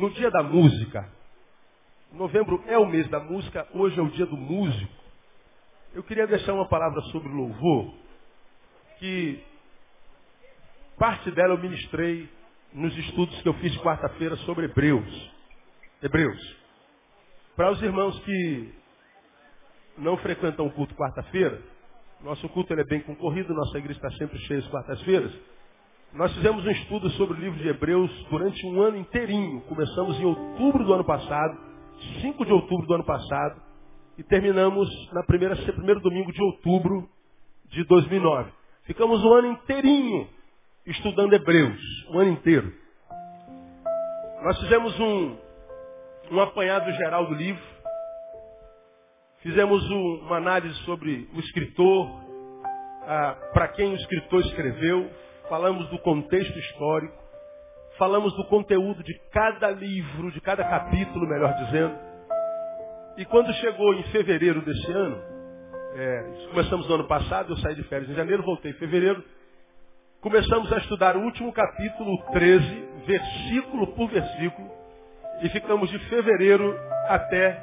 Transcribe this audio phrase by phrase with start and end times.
[0.00, 1.12] no dia da música.
[2.10, 4.92] Novembro é o mês da música, hoje é o dia do músico.
[5.92, 7.94] Eu queria deixar uma palavra sobre louvor,
[8.98, 9.44] que
[10.98, 12.28] parte dela eu ministrei
[12.72, 15.32] nos estudos que eu fiz quarta-feira sobre Hebreus.
[16.02, 16.56] Hebreus.
[17.54, 18.74] Para os irmãos que
[19.98, 21.62] não frequentam o culto quarta-feira,
[22.22, 25.32] nosso culto ele é bem concorrido, nossa igreja está sempre cheia às quartas-feiras.
[26.12, 29.60] Nós fizemos um estudo sobre o livro de Hebreus durante um ano inteirinho.
[29.62, 31.56] Começamos em outubro do ano passado,
[32.20, 33.62] 5 de outubro do ano passado,
[34.18, 37.08] e terminamos na primeira, primeiro domingo de outubro
[37.66, 38.50] de 2009.
[38.82, 40.28] Ficamos um ano inteirinho
[40.84, 42.74] estudando Hebreus, um ano inteiro.
[44.42, 45.36] Nós fizemos um,
[46.32, 47.62] um apanhado geral do livro,
[49.42, 52.10] fizemos um, uma análise sobre o escritor,
[53.02, 55.08] ah, para quem o escritor escreveu,
[55.50, 57.12] falamos do contexto histórico,
[57.98, 61.98] falamos do conteúdo de cada livro, de cada capítulo, melhor dizendo.
[63.18, 65.20] E quando chegou em fevereiro desse ano,
[65.96, 69.24] é, começamos no ano passado, eu saí de férias em janeiro, voltei em fevereiro,
[70.20, 74.70] começamos a estudar o último capítulo 13, versículo por versículo,
[75.42, 76.78] e ficamos de fevereiro
[77.08, 77.60] até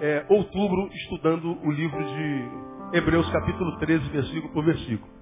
[0.00, 5.19] é, outubro estudando o livro de Hebreus capítulo 13, versículo por versículo.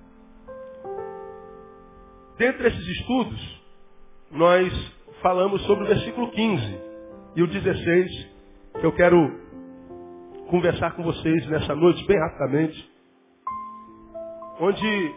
[2.38, 3.60] Dentre esses estudos,
[4.31, 4.72] nós
[5.21, 6.81] falamos sobre o versículo 15
[7.34, 8.28] e o 16,
[8.78, 9.19] que eu quero
[10.48, 12.91] conversar com vocês nessa noite, bem rapidamente,
[14.60, 15.15] onde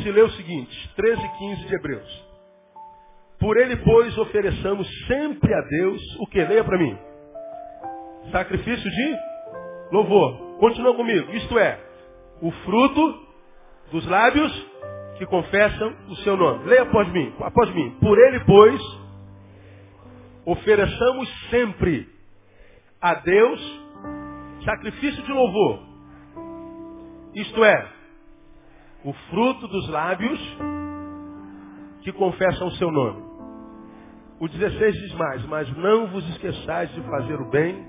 [0.00, 2.26] se lê o seguinte, 13 e 15 de Hebreus.
[3.40, 6.40] Por ele, pois, ofereçamos sempre a Deus o que?
[6.40, 6.96] Leia para mim.
[8.30, 9.16] Sacrifício de
[9.90, 10.56] louvor.
[10.58, 11.32] Continua comigo.
[11.32, 11.80] Isto é,
[12.40, 13.26] o fruto
[13.90, 14.75] dos lábios
[15.18, 16.64] que confessam o seu nome.
[16.64, 17.90] Leia após mim, após mim.
[18.00, 18.80] Por ele, pois,
[20.44, 22.08] ofereçamos sempre
[23.00, 23.86] a Deus
[24.64, 25.80] sacrifício de louvor.
[27.34, 27.92] Isto é,
[29.04, 30.40] o fruto dos lábios
[32.02, 33.24] que confessam o seu nome.
[34.38, 37.86] O 16 diz mais, mas não vos esqueçais de fazer o bem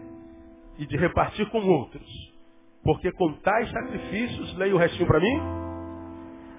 [0.78, 2.08] e de repartir com outros.
[2.84, 5.67] Porque com tais sacrifícios, leia o restinho para mim,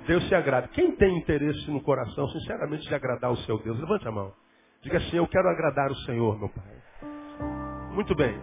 [0.09, 0.69] Deus se agrada.
[0.69, 3.79] Quem tem interesse no coração, sinceramente, de agradar o seu Deus?
[3.79, 4.33] Levante a mão.
[4.81, 6.83] Diga assim, eu quero agradar o Senhor, meu Pai.
[7.93, 8.35] Muito bem.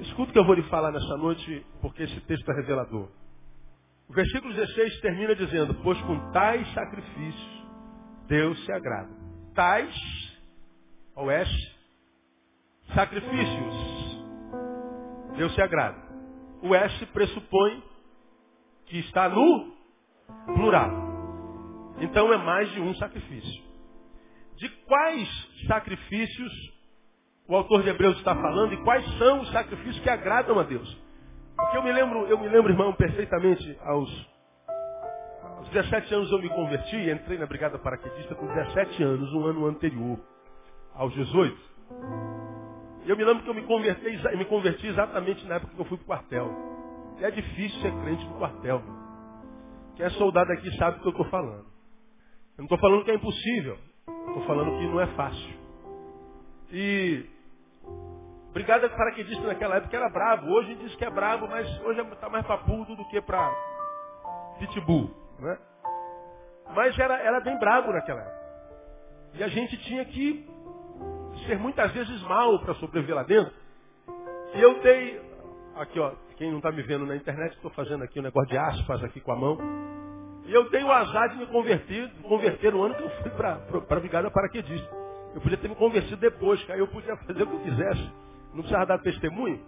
[0.00, 3.08] Escuta o que eu vou lhe falar nessa noite, porque esse texto é revelador.
[4.08, 7.64] O versículo 16 termina dizendo, pois com tais sacrifícios
[8.26, 9.10] Deus se agrada.
[9.54, 9.94] Tais,
[11.14, 11.78] oeste,
[12.92, 14.24] sacrifícios,
[15.36, 16.02] Deus se agrada.
[16.60, 17.84] O S pressupõe
[18.86, 19.71] que está no
[20.54, 20.90] Plural.
[21.98, 23.62] Então é mais de um sacrifício.
[24.56, 25.28] De quais
[25.66, 26.52] sacrifícios
[27.48, 31.02] o autor de Hebreus está falando e quais são os sacrifícios que agradam a Deus?
[31.56, 34.30] Porque eu me lembro, eu me lembro, irmão, perfeitamente, aos,
[35.58, 39.66] aos 17 anos eu me converti, entrei na Brigada Paraquedista com 17 anos, um ano
[39.66, 40.18] anterior,
[40.94, 41.56] aos 18.
[43.04, 45.84] E eu me lembro que eu me converti, me converti exatamente na época que eu
[45.84, 46.50] fui para o quartel.
[47.20, 48.82] É difícil ser crente no quartel.
[49.96, 51.66] Quem é soldado aqui sabe do que eu estou falando.
[52.56, 53.78] Eu não estou falando que é impossível.
[54.06, 55.62] Estou falando que não é fácil.
[56.70, 57.26] E
[58.52, 60.50] Brigada de paraquedista naquela época era bravo.
[60.50, 63.50] Hoje diz que é bravo, mas hoje está mais papudo do que para
[64.58, 65.10] pitbull.
[65.38, 65.58] Né?
[66.74, 68.42] Mas era, era bem bravo naquela época.
[69.34, 70.46] E a gente tinha que
[71.46, 73.54] ser muitas vezes mal para sobreviver lá dentro.
[74.54, 75.22] E eu dei,
[75.76, 76.12] aqui ó,
[76.42, 79.20] quem não está me vendo na internet, estou fazendo aqui um negócio de aspas aqui
[79.20, 79.58] com a mão.
[80.44, 83.60] E eu tenho o azar de me converter, converter no ano que eu fui para
[83.88, 84.92] a Brigada Paraquedista.
[85.36, 88.10] Eu podia ter me convertido depois, que aí eu podia fazer o que eu quisesse.
[88.48, 89.64] Não precisava dar testemunho.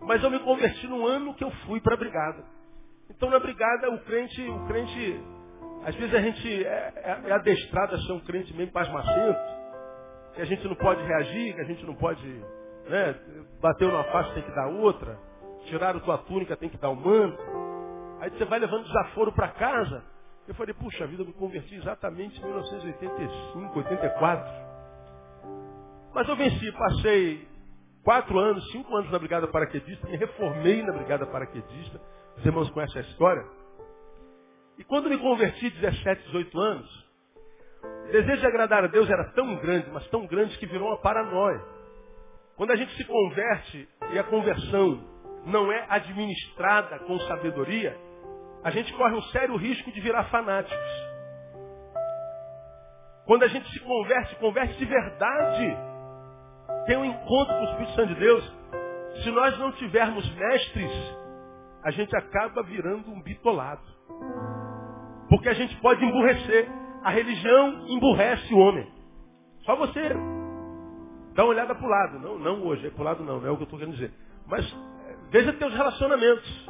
[0.00, 2.42] Mas eu me converti no ano que eu fui para a Brigada.
[3.10, 5.20] Então na Brigada o crente, o crente,
[5.84, 9.38] às vezes a gente é, é, é adestrado a ser um crente meio pasmacento,
[10.34, 12.26] que a gente não pode reagir, que a gente não pode,
[12.88, 13.14] né,
[13.60, 15.25] bater uma face tem que dar outra.
[15.66, 17.38] Tiraram tua túnica, tem que dar o manto.
[18.20, 20.02] Aí você vai levando desaforo para casa.
[20.48, 24.66] Eu falei, puxa vida, eu me converti exatamente em 1985, 84.
[26.14, 27.48] Mas eu venci, passei
[28.02, 32.00] quatro anos, cinco anos na Brigada Paraquedista, me reformei na Brigada Paraquedista.
[32.36, 33.44] Os irmãos conhecem a história.
[34.78, 37.06] E quando me converti, 17, 18 anos,
[38.08, 40.98] o desejo de agradar a Deus era tão grande, mas tão grande que virou uma
[40.98, 41.60] paranoia.
[42.56, 45.02] Quando a gente se converte e a conversão
[45.46, 47.96] não é administrada com sabedoria,
[48.64, 51.06] a gente corre um sério risco de virar fanáticos.
[53.24, 55.76] Quando a gente se converte, converte de verdade.
[56.86, 58.56] tem um encontro com o Espírito Santo de Deus,
[59.22, 60.90] se nós não tivermos mestres,
[61.84, 63.82] a gente acaba virando um bitolado.
[65.28, 66.68] Porque a gente pode emburrecer.
[67.02, 68.86] A religião emburrece o homem.
[69.64, 70.08] Só você
[71.34, 72.18] dá uma olhada para o lado.
[72.18, 73.94] Não, não hoje, é para o lado não, não é o que eu estou querendo
[73.94, 74.12] dizer.
[74.46, 74.64] Mas
[75.30, 76.66] veja teus relacionamentos.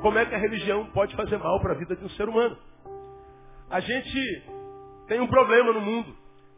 [0.00, 2.56] Como é que a religião pode fazer mal para a vida de um ser humano?
[3.70, 4.42] A gente
[5.06, 6.16] tem um problema no mundo.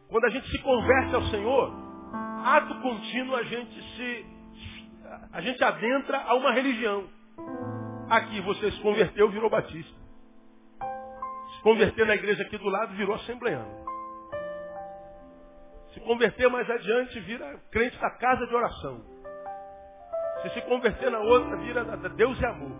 [0.08, 1.72] Quando a gente se converte ao Senhor,
[2.44, 4.26] ato contínuo a gente se
[5.32, 7.08] a gente adentra a uma religião.
[8.08, 9.94] Aqui você se converteu, virou batista.
[11.54, 13.84] Se converter na igreja aqui do lado, virou assembleano.
[15.92, 19.13] Se converter mais adiante, vira crente da casa de oração.
[20.44, 22.76] Se se converter na outra, vira Deus e amor.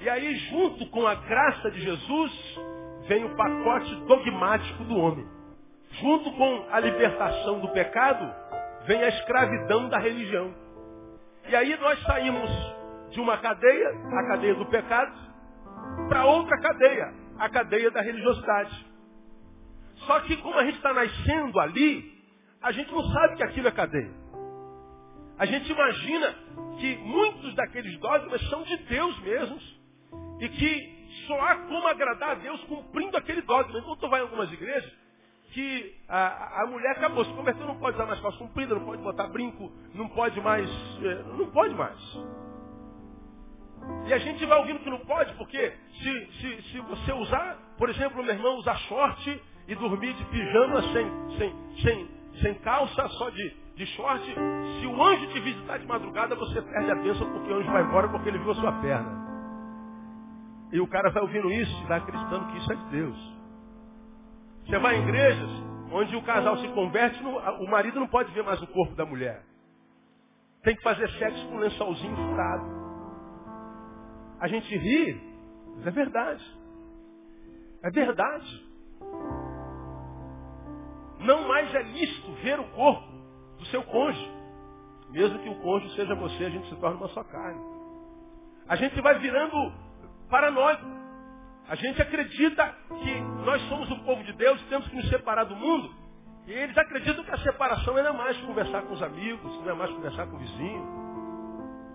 [0.00, 2.60] E aí, junto com a graça de Jesus,
[3.06, 5.24] vem o pacote dogmático do homem.
[6.00, 8.28] Junto com a libertação do pecado,
[8.84, 10.52] vem a escravidão da religião.
[11.48, 12.50] E aí nós saímos
[13.10, 15.12] de uma cadeia, a cadeia do pecado,
[16.08, 18.86] para outra cadeia, a cadeia da religiosidade.
[20.06, 22.12] Só que como a gente está nascendo ali,
[22.60, 24.21] a gente não sabe que aquilo é cadeia.
[25.38, 26.34] A gente imagina
[26.78, 29.80] que muitos daqueles dogmas são de Deus mesmos.
[30.40, 33.78] E que só há como agradar a Deus cumprindo aquele dogma.
[33.78, 34.92] Então tu vai em algumas igrejas
[35.52, 39.02] que a, a mulher acabou, se converteu, não pode usar mais calça comprida, não pode
[39.02, 40.68] botar brinco, não pode mais.
[41.02, 41.98] É, não pode mais.
[44.06, 47.90] E a gente vai ouvindo que não pode, porque se, se, se você usar, por
[47.90, 52.08] exemplo, meu irmão usar short e dormir de pijama sem, sem, sem,
[52.42, 56.90] sem calça, só de, de short, se o anjo te visitar de madrugada, você perde
[56.90, 59.22] a bênção porque o anjo vai embora porque ele viu a sua perna.
[60.72, 63.32] E o cara vai ouvindo isso e vai acreditando que isso é de Deus.
[64.66, 65.50] Você vai em igrejas
[65.92, 69.42] onde o casal se converte, o marido não pode ver mais o corpo da mulher.
[70.62, 72.64] Tem que fazer sexo com um lençolzinho furado.
[74.40, 75.20] A gente ri,
[75.76, 76.58] mas é verdade.
[77.82, 78.71] É verdade.
[81.22, 83.06] Não mais é lícito ver o corpo
[83.58, 84.30] do seu cônjuge.
[85.10, 87.60] Mesmo que o cônjuge seja você, a gente se torna uma só carne.
[88.68, 89.72] A gente vai virando
[90.30, 90.86] paranoico.
[91.68, 95.54] A gente acredita que nós somos o povo de Deus, temos que nos separar do
[95.54, 95.94] mundo.
[96.46, 99.74] E eles acreditam que a separação não é mais conversar com os amigos, não é
[99.74, 101.02] mais conversar com o vizinho.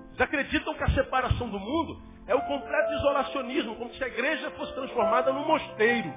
[0.09, 4.51] Eles acreditam que a separação do mundo é o completo isolacionismo, como se a igreja
[4.51, 6.13] fosse transformada num mosteiro.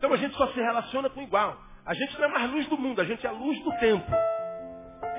[0.00, 1.58] Então a gente só se relaciona com igual.
[1.84, 4.10] A gente não é mais luz do mundo, a gente é a luz do tempo.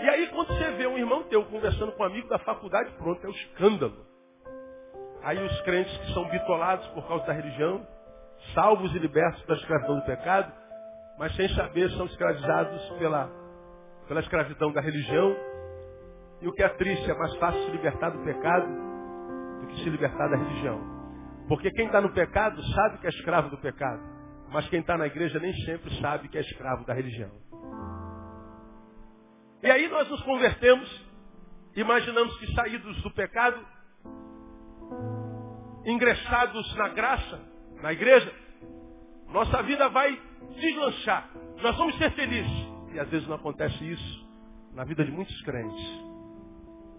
[0.01, 3.23] E aí quando você vê um irmão teu conversando com um amigo da faculdade, pronto,
[3.23, 4.05] é um escândalo.
[5.21, 7.85] Aí os crentes que são bitolados por causa da religião,
[8.55, 10.51] salvos e libertos da escravidão do pecado,
[11.19, 13.29] mas sem saber são escravizados pela,
[14.07, 15.35] pela escravidão da religião.
[16.41, 18.67] E o que é triste, é mais fácil se libertar do pecado
[19.59, 20.81] do que se libertar da religião.
[21.47, 24.01] Porque quem está no pecado sabe que é escravo do pecado.
[24.51, 27.31] Mas quem está na igreja nem sempre sabe que é escravo da religião.
[29.63, 31.05] E aí nós nos convertemos,
[31.75, 33.65] imaginamos que saídos do pecado,
[35.85, 37.39] ingressados na graça,
[37.81, 38.33] na igreja,
[39.29, 40.19] nossa vida vai
[40.59, 41.29] deslanchar.
[41.61, 42.71] Nós vamos ser felizes.
[42.93, 44.29] E às vezes não acontece isso
[44.73, 45.85] na vida de muitos crentes.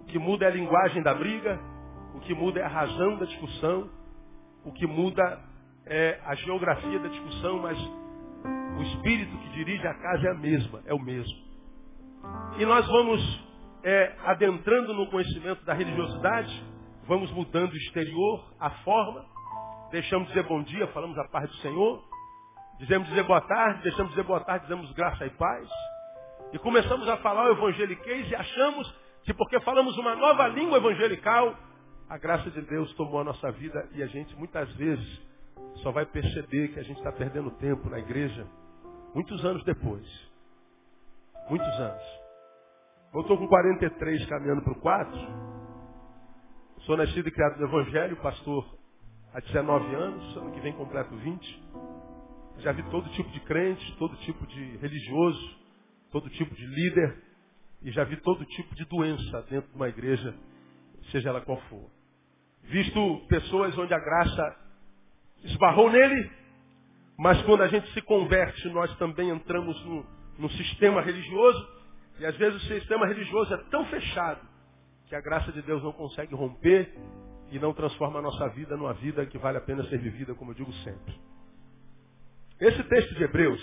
[0.01, 1.61] O que muda é a linguagem da briga,
[2.15, 3.91] o que muda é a razão da discussão,
[4.65, 5.52] o que muda
[5.87, 7.79] é a geografia da discussão, mas
[8.79, 11.43] o espírito que dirige a casa é a mesma, é o mesmo.
[12.59, 13.45] E nós vamos
[13.83, 16.73] é, adentrando no conhecimento da religiosidade,
[17.05, 19.25] Vamos mudando o exterior, a forma.
[19.91, 22.03] Deixamos de dizer bom dia, falamos a paz do Senhor.
[22.79, 25.69] Dizemos dizer boa tarde, deixamos de dizer boa tarde, dizemos graça e paz.
[26.53, 31.57] E começamos a falar o evangeliquez e achamos que porque falamos uma nova língua evangelical,
[32.09, 35.21] a graça de Deus tomou a nossa vida e a gente muitas vezes
[35.77, 38.47] só vai perceber que a gente está perdendo tempo na igreja
[39.15, 40.07] muitos anos depois.
[41.49, 42.23] Muitos anos.
[43.15, 45.19] Eu estou com 43 caminhando para o 4.
[46.87, 48.83] Sou nascido e criado no Evangelho, pastor
[49.35, 51.63] há 19 anos, ano que vem completo 20.
[52.59, 55.59] Já vi todo tipo de crente, todo tipo de religioso,
[56.11, 57.23] todo tipo de líder,
[57.83, 60.35] e já vi todo tipo de doença dentro de uma igreja,
[61.11, 61.91] seja ela qual for.
[62.65, 64.57] Visto pessoas onde a graça
[65.45, 66.31] esbarrou nele,
[67.19, 70.07] mas quando a gente se converte, nós também entramos no,
[70.39, 71.69] no sistema religioso,
[72.19, 74.41] e às vezes o sistema religioso é tão fechado
[75.07, 76.95] que a graça de Deus não consegue romper
[77.51, 80.53] e não transforma a nossa vida numa vida que vale a pena ser vivida, como
[80.53, 81.15] eu digo sempre.
[82.59, 83.61] Esse texto de Hebreus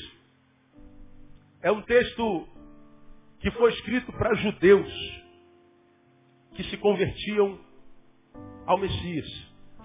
[1.62, 2.48] é um texto
[3.39, 4.91] que foi escrito para judeus
[6.55, 7.59] que se convertiam
[8.65, 9.25] ao Messias.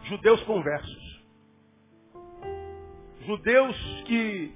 [0.05, 1.14] Judeus conversos.
[3.27, 4.55] Judeus que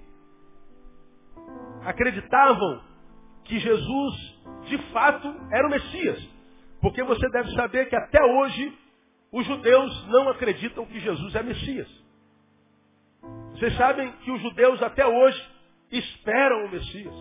[1.84, 2.82] acreditavam
[3.44, 4.14] que Jesus,
[4.66, 6.28] de fato, era o Messias.
[6.80, 8.78] Porque você deve saber que até hoje
[9.32, 11.88] os judeus não acreditam que Jesus é Messias.
[13.52, 15.50] Vocês sabem que os judeus até hoje
[15.90, 17.14] esperam o Messias.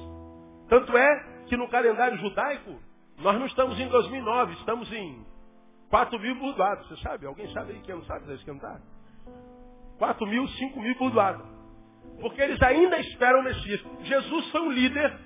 [0.70, 2.80] Tanto é que no calendário judaico,
[3.18, 5.26] nós não estamos em 2009, estamos em
[5.90, 6.36] 4 mil.
[6.36, 7.26] Você sabe?
[7.26, 8.82] Alguém sabe aí que não sabe desse cantar?
[9.98, 11.46] 4 mil, 5 mil burdoados.
[12.22, 13.82] Porque eles ainda esperam o Messias.
[14.04, 15.18] Jesus foi um líder,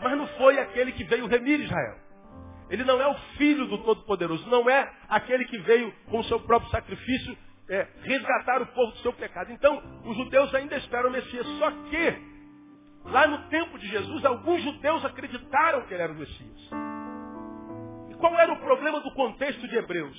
[0.00, 1.96] mas não foi aquele que veio remir Israel.
[2.68, 6.40] Ele não é o filho do Todo-Poderoso, não é aquele que veio com o seu
[6.40, 7.36] próprio sacrifício
[7.68, 9.52] é, resgatar o povo do seu pecado.
[9.52, 11.46] Então, os judeus ainda esperam o Messias.
[11.58, 12.14] Só que,
[13.04, 16.70] lá no tempo de Jesus, alguns judeus acreditaram que ele era o Messias.
[18.10, 20.16] E qual era o problema do contexto de Hebreus?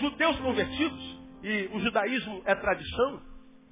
[0.00, 3.20] Judeus convertidos, e o judaísmo é tradição,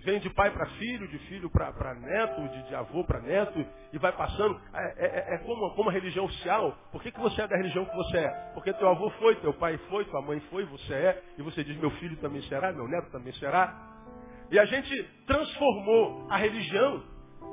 [0.05, 3.99] vem de pai para filho, de filho para neto, de, de avô para neto, e
[3.99, 4.61] vai passando.
[4.73, 6.77] É, é, é como, como, a religião oficial.
[6.93, 8.29] Por que, que você é da religião que você é?
[8.55, 11.77] Porque teu avô foi, teu pai foi, tua mãe foi, você é, e você diz,
[11.79, 13.95] meu filho também será, meu neto também será.
[14.51, 17.03] E a gente transformou a religião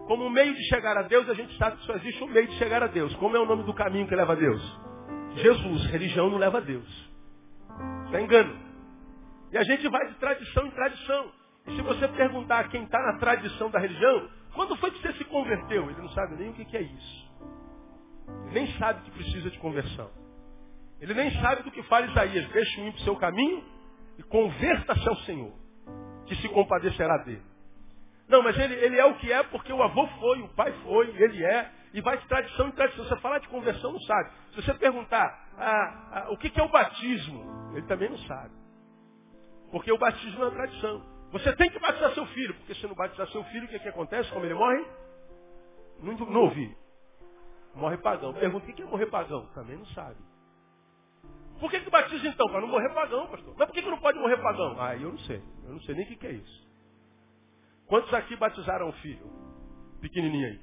[0.08, 2.48] como um meio de chegar a Deus, a gente sabe que só existe um meio
[2.48, 3.16] de chegar a Deus.
[3.16, 4.62] Como é o nome do caminho que leva a Deus?
[5.36, 5.86] Jesus.
[5.86, 6.88] Religião não leva a Deus.
[8.06, 8.63] Isso é engano.
[9.54, 11.32] E a gente vai de tradição em tradição.
[11.68, 15.14] E se você perguntar a quem está na tradição da religião, quando foi que você
[15.14, 15.92] se converteu?
[15.92, 17.32] Ele não sabe nem o que, é isso.
[18.46, 20.10] Ele nem sabe que precisa de conversão.
[21.00, 22.50] Ele nem sabe do que fala Isaías.
[22.50, 23.64] Deixe o ímpio seu caminho
[24.18, 25.54] e converta-se ao Senhor,
[26.26, 27.44] que se compadecerá dele.
[28.28, 31.10] Não, mas ele, ele é o que é porque o avô foi, o pai foi,
[31.10, 33.06] ele é, e vai de tradição em tradição.
[33.06, 34.32] Você falar de conversão, não sabe.
[34.50, 35.28] Se você perguntar
[35.60, 38.63] ah, ah, o que, que é o batismo, ele também não sabe.
[39.74, 41.04] Porque o batismo é uma tradição.
[41.32, 43.80] Você tem que batizar seu filho, porque se não batizar seu filho, o que, é
[43.80, 44.30] que acontece?
[44.32, 44.86] Como ele morre?
[46.00, 46.78] Não, não ouvi.
[47.74, 48.36] Morre pagão.
[48.36, 49.48] Pergunta, o que é morrer pagão?
[49.56, 50.18] Também não sabe.
[51.60, 52.48] Por que, que batiza então?
[52.50, 53.56] Para não morrer pagão, pastor.
[53.58, 54.80] Mas por que, que não pode morrer pagão?
[54.80, 55.42] Ah, eu não sei.
[55.64, 56.68] Eu não sei nem o que, que é isso.
[57.88, 59.26] Quantos aqui batizaram o filho?
[60.02, 60.62] Pequenininho aí.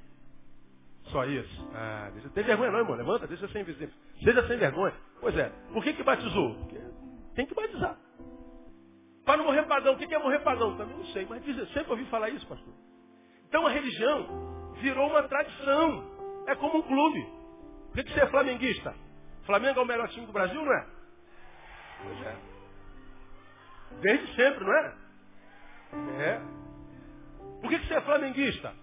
[1.07, 1.69] Só isso.
[1.73, 2.95] Ah, deixa, tem vergonha não, irmão.
[2.95, 3.91] Levanta, deixa sem vergonha.
[4.23, 4.93] Seja sem vergonha.
[5.19, 5.49] Pois é.
[5.73, 6.55] Por que, que batizou?
[6.55, 6.79] Porque
[7.35, 7.97] tem que batizar.
[9.25, 9.93] Para não morrer pagão.
[9.93, 10.75] O que é morrer pagão?
[10.77, 12.73] Também não sei, mas sempre ouvi falar isso, pastor.
[13.47, 16.11] Então a religião virou uma tradição.
[16.47, 17.25] É como um clube.
[17.93, 18.95] Por que você é flamenguista?
[19.45, 20.87] Flamengo é o melhor time do Brasil, não é?
[22.03, 22.37] Pois é.
[24.01, 24.95] Desde sempre, não é?
[26.19, 26.41] É.
[27.61, 28.73] Por que você é flamenguista?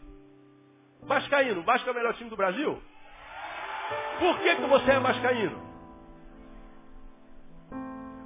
[1.03, 1.63] Vascaíno.
[1.63, 2.83] Vasco é o melhor time do Brasil?
[4.19, 5.69] Por que, que você é vascaíno?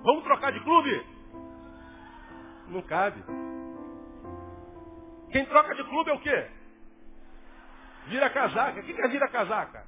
[0.02, 1.06] Vamos trocar de clube?
[2.72, 3.22] Não cabe.
[5.30, 6.50] Quem troca de clube é o quê?
[8.06, 8.80] Vira casaca.
[8.80, 9.84] O que é vira casaca?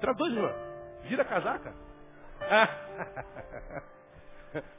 [0.00, 0.54] Traduz, irmão.
[1.02, 1.74] Vira casaca.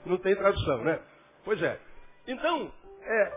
[0.06, 1.00] Não tem tradução, né?
[1.44, 1.78] Pois é.
[2.26, 2.72] Então,
[3.02, 3.34] é,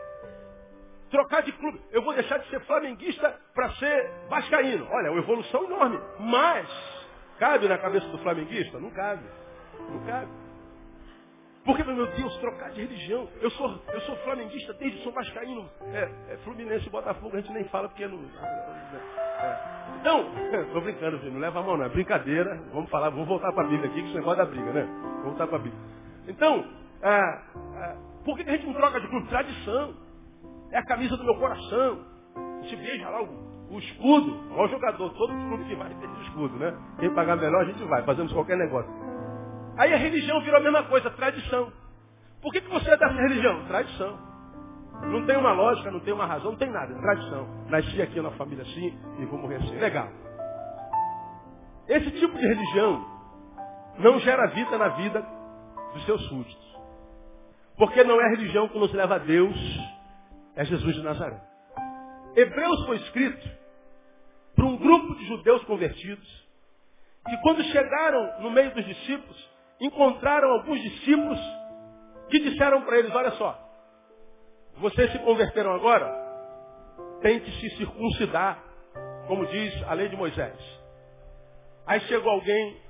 [1.11, 1.83] trocar de clube.
[1.91, 4.89] Eu vou deixar de ser flamenguista para ser vascaíno.
[4.89, 6.01] Olha, é uma evolução enorme.
[6.21, 6.69] Mas,
[7.39, 8.79] cabe na cabeça do flamenguista?
[8.79, 9.25] Não cabe.
[9.91, 10.41] Não cabe.
[11.64, 13.28] Porque, meu Deus, trocar de religião.
[13.40, 15.69] Eu sou, eu sou flamenguista desde sou vascaíno.
[15.92, 18.19] É, é Fluminense e Botafogo, a gente nem fala porque não.
[18.19, 19.73] É.
[20.00, 20.26] Então,
[20.73, 21.85] tô brincando, filho, não leva a mão, não.
[21.85, 22.61] É brincadeira.
[22.73, 24.88] Vamos falar, vamos voltar para a Bíblia aqui, que isso é negócio da briga, né?
[25.23, 25.81] Voltar para a Bíblia.
[26.26, 26.64] Então,
[27.00, 29.28] é, é, por que a gente não troca de clube?
[29.28, 29.95] Tradição.
[30.73, 32.04] É a camisa do meu coração.
[32.62, 34.52] Gente beija lá o, o escudo.
[34.52, 36.76] Olha o jogador, todo clube que vai tem o escudo, né?
[36.99, 38.02] Quem pagar melhor, a gente vai.
[38.02, 38.90] Fazemos qualquer negócio.
[39.76, 41.73] Aí a religião virou a mesma coisa, tradição.
[42.41, 43.64] Por que, que você é dessa religião?
[43.67, 44.19] Tradição.
[45.05, 46.95] Não tem uma lógica, não tem uma razão, não tem nada.
[46.95, 47.47] Tradição.
[47.69, 49.76] Nasci aqui na família assim e vou morrer assim.
[49.79, 50.09] Legal.
[51.88, 53.05] Esse tipo de religião
[53.99, 55.25] não gera vida na vida
[55.93, 56.73] dos seus súditos.
[57.76, 59.57] Porque não é religião que nos leva a Deus,
[60.55, 61.41] é Jesus de Nazaré.
[62.37, 63.50] Hebreus foi escrito
[64.55, 66.49] para um grupo de judeus convertidos,
[67.29, 69.51] que quando chegaram no meio dos discípulos,
[69.83, 71.39] encontraram alguns discípulos
[72.31, 73.59] que disseram para eles, olha só,
[74.77, 76.11] vocês se converteram agora,
[77.21, 78.62] tente se circuncidar,
[79.27, 80.57] como diz a lei de Moisés.
[81.87, 82.81] Aí chegou alguém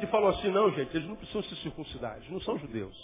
[0.00, 2.96] que falou assim, não, gente, eles não precisam se circuncidar, eles não são judeus.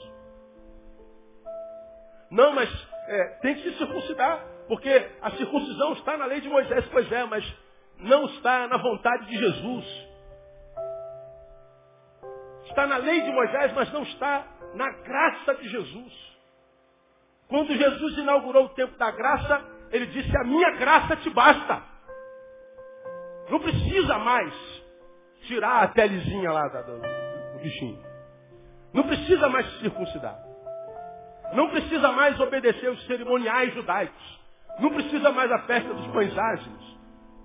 [2.30, 2.68] Não, mas
[3.06, 6.84] é, tem que se circuncidar, porque a circuncisão está na lei de Moisés.
[6.90, 7.44] Pois é, mas
[7.98, 10.08] não está na vontade de Jesus.
[12.74, 16.12] Está na lei de Moisés, mas não está na graça de Jesus.
[17.46, 21.80] Quando Jesus inaugurou o tempo da graça, ele disse, a minha graça te basta.
[23.48, 24.52] Não precisa mais
[25.42, 28.02] tirar a pelezinha lá do, bichinho.
[28.92, 30.36] Não precisa mais circuncidar.
[31.52, 34.40] Não precisa mais obedecer os cerimoniais judaicos.
[34.80, 36.98] Não precisa mais a festa dos pães ázimos.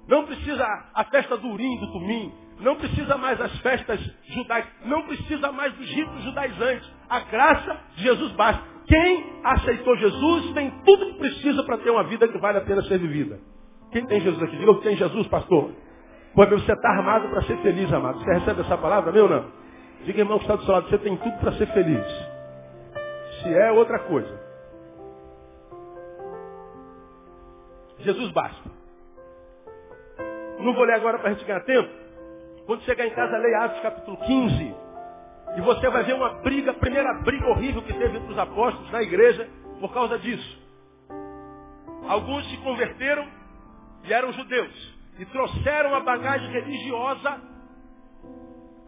[0.07, 2.33] Não precisa a festa do urim, do tumim.
[2.59, 4.71] Não precisa mais as festas judaicas.
[4.85, 6.89] Não precisa mais dos ritos judaizantes.
[7.09, 8.61] A graça de Jesus basta.
[8.85, 12.81] Quem aceitou Jesus tem tudo que precisa para ter uma vida que vale a pena
[12.83, 13.39] ser vivida.
[13.91, 14.57] Quem tem Jesus aqui?
[14.57, 15.71] Diga que tem Jesus, pastor.
[16.35, 18.19] Pois você está armado para ser feliz, amado.
[18.19, 19.45] Você recebe essa palavra, meu não?
[20.03, 22.05] Diga, irmão, que está do seu lado, você tem tudo para ser feliz.
[23.41, 24.39] Se é outra coisa.
[27.99, 28.69] Jesus basta.
[30.59, 32.08] Não vou ler agora para a gente ganhar tempo.
[32.69, 34.75] Quando chegar em casa, leia Atos capítulo 15.
[35.57, 38.91] E você vai ver uma briga, a primeira briga horrível que teve entre os apóstolos
[38.91, 40.61] na igreja por causa disso.
[42.07, 43.27] Alguns se converteram
[44.03, 44.95] e eram judeus.
[45.17, 47.41] E trouxeram a bagagem religiosa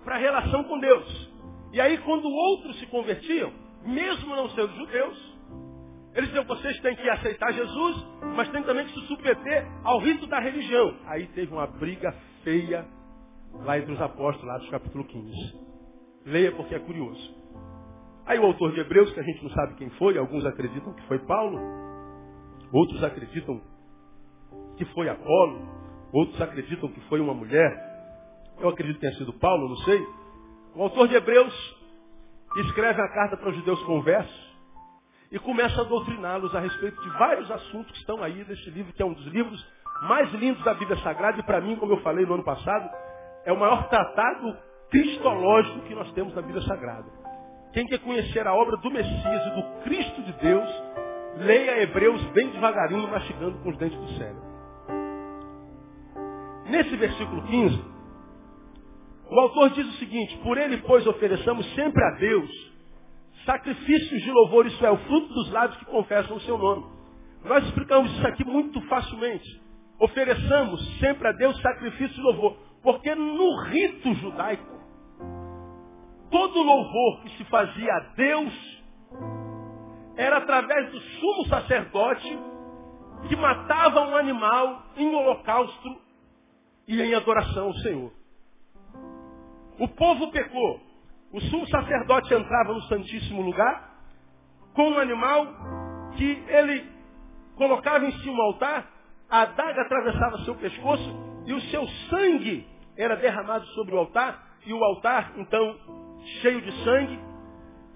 [0.05, 1.31] para a relação com Deus.
[1.73, 3.51] E aí quando outros se convertiam,
[3.83, 5.37] mesmo não sendo judeus,
[6.13, 10.27] eles diziam, vocês têm que aceitar Jesus, mas têm também que se submeter ao rito
[10.27, 10.95] da religião.
[11.07, 12.13] Aí teve uma briga
[12.43, 12.85] feia
[13.53, 15.59] lá entre os apóstolos, lá do capítulo 15.
[16.25, 17.35] Leia porque é curioso.
[18.25, 21.01] Aí o autor de Hebreus, que a gente não sabe quem foi, alguns acreditam que
[21.07, 21.59] foi Paulo,
[22.71, 23.61] outros acreditam
[24.77, 25.61] que foi Apolo,
[26.13, 27.71] outros acreditam que foi uma mulher.
[28.59, 30.01] Eu acredito que tenha sido Paulo, não sei.
[30.75, 31.81] O autor de Hebreus
[32.57, 34.51] escreve a carta para os judeus conversos
[35.31, 39.01] e começa a doutriná-los a respeito de vários assuntos que estão aí nesse livro, que
[39.01, 39.65] é um dos livros
[40.03, 42.89] mais lindos da Bíblia Sagrada, e para mim, como eu falei no ano passado,
[43.45, 44.57] é o maior tratado
[44.89, 47.05] cristológico que nós temos na Bíblia Sagrada.
[47.73, 50.69] Quem quer conhecer a obra do Messias e do Cristo de Deus,
[51.37, 54.51] leia Hebreus bem devagarinho, mastigando com os dentes do cérebro.
[56.65, 57.85] Nesse versículo 15,
[59.29, 62.71] o autor diz o seguinte, por ele, pois, ofereçamos sempre a Deus
[63.45, 66.85] Sacrifícios de louvor, isso é o fruto dos lábios que confessam o seu nome.
[67.43, 69.61] Nós explicamos isso aqui muito facilmente.
[69.99, 72.55] Ofereçamos sempre a Deus sacrifício de louvor.
[72.81, 74.79] Porque no rito judaico,
[76.29, 78.83] todo louvor que se fazia a Deus
[80.15, 82.39] era através do sumo sacerdote
[83.27, 86.01] que matava um animal em holocausto
[86.87, 88.11] e em adoração ao Senhor.
[89.79, 90.79] O povo pecou.
[91.31, 93.91] O sumo sacerdote entrava no Santíssimo Lugar
[94.73, 95.47] com um animal
[96.15, 96.85] que ele
[97.55, 98.89] colocava em cima do altar,
[99.29, 102.67] a adaga atravessava seu pescoço e o seu sangue
[103.01, 105.75] era derramado sobre o altar e o altar, então,
[106.41, 107.19] cheio de sangue,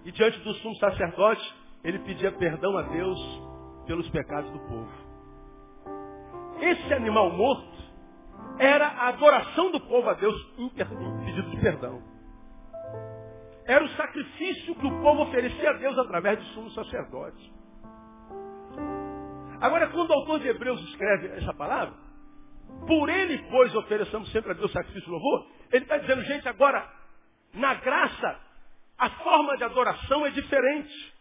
[0.03, 3.19] e diante do sumo sacerdote, ele pedia perdão a Deus
[3.85, 4.91] pelos pecados do povo.
[6.59, 7.75] Esse animal morto
[8.57, 12.01] era a adoração do povo a Deus em pedido de perdão.
[13.67, 17.53] Era o sacrifício que o povo oferecia a Deus através do sumo sacerdote.
[19.59, 22.04] Agora, quando o autor de Hebreus escreve essa palavra,
[22.87, 26.87] por ele, pois, ofereçamos sempre a Deus sacrifício e louvor, ele está dizendo, gente, agora,
[27.53, 28.39] na graça,
[28.97, 31.13] a forma de adoração é diferente.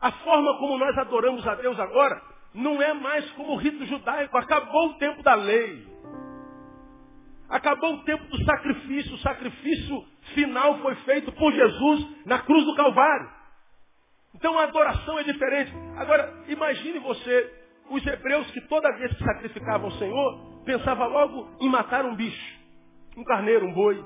[0.00, 2.20] A forma como nós adoramos a Deus agora
[2.54, 4.36] não é mais como o rito judaico.
[4.36, 5.86] Acabou o tempo da lei.
[7.48, 9.14] Acabou o tempo do sacrifício.
[9.14, 13.30] O sacrifício final foi feito por Jesus na cruz do Calvário.
[14.34, 15.72] Então a adoração é diferente.
[15.96, 17.52] Agora, imagine você,
[17.90, 22.58] os hebreus que toda vez que sacrificavam ao Senhor, pensavam logo em matar um bicho.
[23.16, 24.04] Um carneiro, um boi.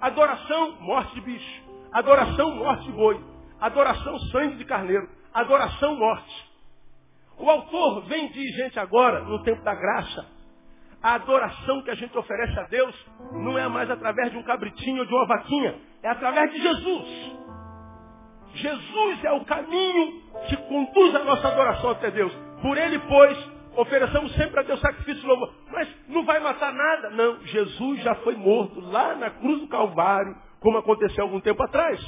[0.00, 1.62] Adoração, morte de bicho.
[1.92, 3.20] Adoração, morte de boi.
[3.60, 5.08] Adoração, sangue de carneiro.
[5.32, 6.54] Adoração, morte.
[7.38, 10.26] O autor vem de gente agora, no tempo da graça,
[11.02, 12.94] a adoração que a gente oferece a Deus
[13.32, 17.32] não é mais através de um cabritinho ou de uma vaquinha, é através de Jesus.
[18.54, 22.32] Jesus é o caminho que conduz a nossa adoração até Deus.
[22.62, 25.52] Por ele, pois, ofereçamos sempre a Deus sacrifício louvor.
[25.70, 27.10] Mas não vai matar nada?
[27.10, 27.44] Não.
[27.46, 32.00] Jesus já foi morto lá na cruz do Calvário, como aconteceu algum tempo atrás.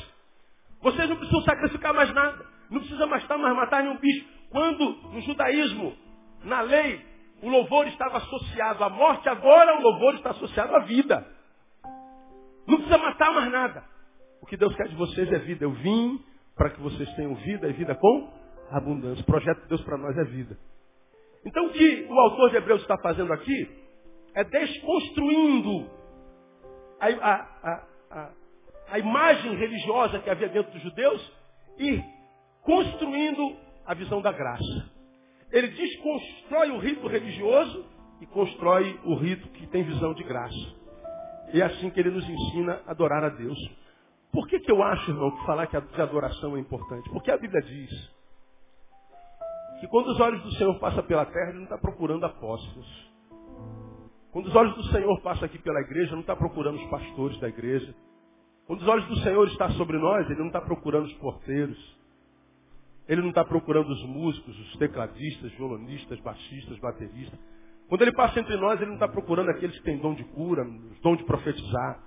[0.81, 2.44] Vocês não precisam sacrificar mais nada.
[2.70, 4.26] Não precisa mais matar nenhum bicho.
[4.50, 5.96] Quando no judaísmo,
[6.44, 7.05] na lei,
[7.42, 11.26] o louvor estava associado à morte, agora o louvor está associado à vida.
[12.66, 13.85] Não precisa matar mais nada.
[14.40, 15.64] O que Deus quer de vocês é vida.
[15.64, 16.22] Eu vim
[16.57, 18.33] para que vocês tenham vida e vida com
[18.70, 19.22] abundância.
[19.22, 20.59] O projeto de Deus para nós é vida.
[21.46, 23.70] Então o que o autor de Hebreus está fazendo aqui
[24.35, 25.88] é desconstruindo
[27.00, 28.30] a, a, a,
[28.90, 31.32] a, imagem religiosa que havia dentro dos judeus
[31.78, 32.02] e
[32.62, 33.56] construindo
[33.87, 34.90] a visão da graça.
[35.52, 37.87] Ele desconstrói o rito religioso
[38.20, 40.74] e constrói o rito que tem visão de graça.
[41.52, 43.59] E é assim que ele nos ensina a adorar a Deus.
[44.32, 47.09] Por que, que eu acho, irmão, que falar que a adoração é importante?
[47.11, 48.15] Porque a Bíblia diz
[49.80, 52.86] que quando os olhos do Senhor passam pela terra, ele não está procurando apóstolos.
[54.32, 57.48] Quando os olhos do Senhor passam aqui pela igreja, não está procurando os pastores da
[57.48, 57.94] igreja.
[58.66, 61.96] Quando os olhos do Senhor estão sobre nós, ele não está procurando os porteiros.
[63.08, 67.38] Ele não está procurando os músicos, os tecladistas, violonistas, baixistas, bateristas.
[67.88, 70.66] Quando ele passa entre nós, ele não está procurando aqueles que têm dom de cura,
[71.02, 72.02] dom de profetizar.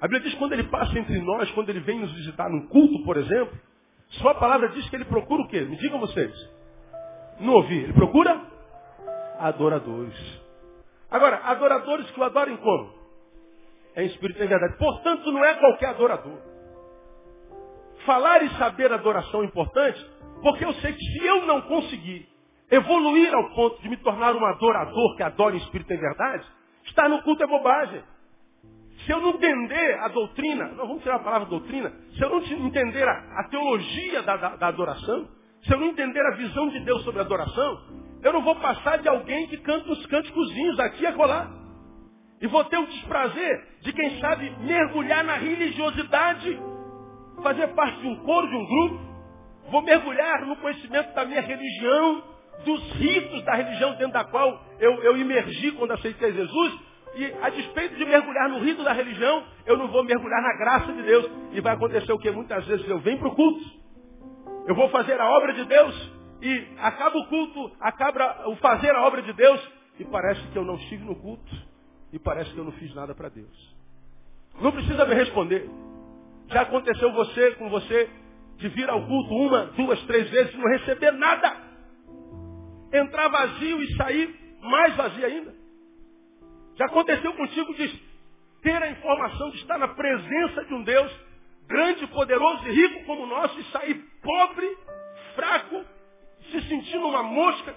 [0.00, 2.68] A Bíblia diz que quando ele passa entre nós, quando ele vem nos visitar num
[2.68, 3.58] culto, por exemplo,
[4.20, 5.60] sua palavra diz que ele procura o quê?
[5.62, 6.32] Me digam vocês.
[7.40, 7.84] Não ouvi.
[7.84, 8.40] Ele procura
[9.38, 10.40] adoradores.
[11.10, 12.92] Agora, adoradores que o adorem como?
[13.96, 14.76] É em espírito e verdade.
[14.78, 16.38] Portanto, não é qualquer adorador.
[18.06, 20.04] Falar e saber adoração é importante,
[20.42, 22.28] porque eu sei que se eu não conseguir
[22.70, 26.46] evoluir ao ponto de me tornar um adorador que adora em espírito e verdade,
[26.84, 28.02] estar no culto é bobagem.
[29.04, 32.66] Se eu não entender a doutrina, não vamos tirar a palavra doutrina, se eu não
[32.66, 35.28] entender a, a teologia da, da, da, adoração,
[35.64, 37.80] se eu não entender a visão de Deus sobre a adoração,
[38.22, 41.50] eu não vou passar de alguém que canta os cânticozinhos aqui e acolá.
[42.40, 46.58] E vou ter o desprazer de quem sabe mergulhar na religiosidade,
[47.42, 49.00] fazer parte de um coro, de um grupo,
[49.70, 52.22] vou mergulhar no conhecimento da minha religião,
[52.64, 56.78] dos ritos da religião dentro da qual eu, eu imergi quando aceitei Jesus,
[57.14, 60.92] e a despeito de mergulhar no rito da religião, eu não vou mergulhar na graça
[60.92, 61.28] de Deus.
[61.52, 63.79] E vai acontecer o que muitas vezes eu venho para o culto,
[64.70, 69.04] eu vou fazer a obra de Deus, e acaba o culto, acaba o fazer a
[69.04, 69.60] obra de Deus,
[69.98, 71.52] e parece que eu não estive no culto,
[72.12, 73.74] e parece que eu não fiz nada para Deus.
[74.60, 75.68] Não precisa me responder.
[76.50, 78.08] Já aconteceu você com você
[78.58, 81.56] de vir ao culto uma, duas, três vezes e não receber nada.
[82.92, 85.52] Entrar vazio e sair mais vazio ainda.
[86.76, 87.88] Já aconteceu contigo de
[88.62, 91.12] ter a informação de estar na presença de um Deus
[91.70, 94.76] grande, poderoso e rico como o nosso e sair pobre,
[95.36, 95.84] fraco,
[96.50, 97.74] se sentindo uma mosca.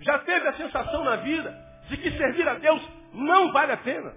[0.00, 1.54] Já teve a sensação na vida
[1.90, 2.80] de que servir a Deus
[3.12, 4.14] não vale a pena.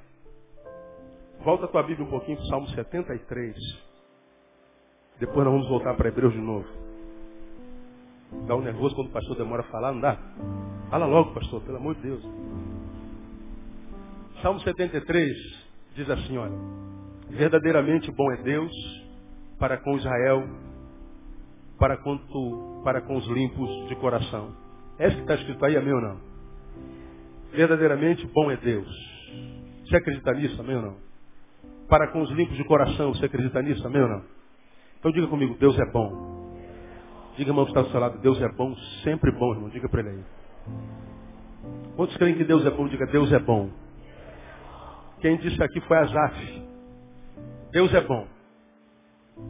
[1.42, 3.56] Volta a tua Bíblia um pouquinho para o Salmo 73.
[5.20, 6.68] Depois nós vamos voltar para Hebreus de novo.
[8.48, 10.18] Dá um nervoso quando o pastor demora a falar, não dá?
[10.90, 12.24] Fala logo, pastor, pelo amor de Deus.
[14.42, 15.36] Salmo 73
[15.96, 16.56] diz assim, olha.
[17.32, 18.72] Verdadeiramente bom é Deus
[19.58, 20.48] para com Israel,
[21.80, 24.56] para tu, para com os limpos de coração.
[25.00, 26.18] É isso que está escrito aí, amém ou não?
[27.54, 28.88] Verdadeiramente bom é Deus.
[29.86, 30.96] Você acredita nisso, amém ou não?
[31.88, 34.24] Para com os limpos de coração, você acredita nisso, amém ou não?
[35.00, 36.56] Então diga comigo, Deus é bom.
[37.38, 39.70] Diga, irmão, que está do seu lado, Deus é bom, sempre bom, irmão.
[39.70, 40.24] Diga para ele aí.
[41.96, 42.88] Quantos creem que Deus é bom?
[42.88, 43.70] Diga, Deus é bom.
[45.22, 46.71] Quem disse aqui foi Azaf.
[47.72, 48.28] Deus é bom.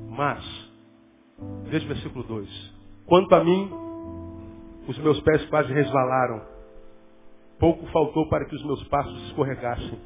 [0.10, 0.44] Mas,
[1.64, 2.74] veja o versículo 2.
[3.08, 3.72] Quanto a mim,
[4.88, 6.42] os meus pés quase resvalaram.
[7.60, 10.00] Pouco faltou para que os meus passos escorregassem.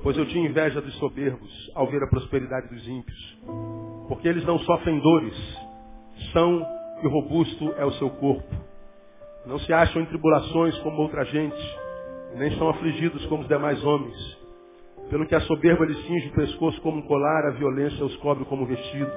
[0.00, 3.38] Pois eu tinha inveja dos soberbos ao ver a prosperidade dos ímpios.
[4.06, 5.58] Porque eles não sofrem dores,
[6.32, 6.64] são
[7.02, 8.54] e robusto é o seu corpo.
[9.44, 11.78] Não se acham em tribulações como outra gente,
[12.36, 14.37] nem são afligidos como os demais homens.
[15.10, 18.44] Pelo que a soberba lhes cinge o pescoço como um colar, a violência os cobre
[18.44, 19.10] como vestido.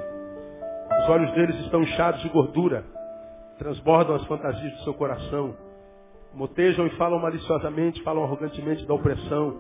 [1.03, 2.85] Os olhos deles estão inchados de gordura,
[3.57, 5.53] transbordam as fantasias do seu coração.
[6.33, 9.59] Motejam e falam maliciosamente, falam arrogantemente da opressão.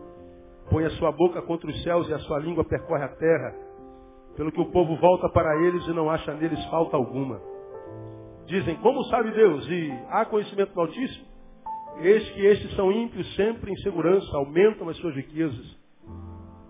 [0.69, 3.53] Põe a sua boca contra os céus e a sua língua percorre a terra.
[4.37, 7.41] Pelo que o povo volta para eles e não acha neles falta alguma.
[8.45, 9.67] Dizem, como sabe Deus?
[9.67, 11.25] E há conhecimento do Altíssimo?
[11.97, 15.80] Eis que estes são ímpios sempre em segurança, aumentam as suas riquezas.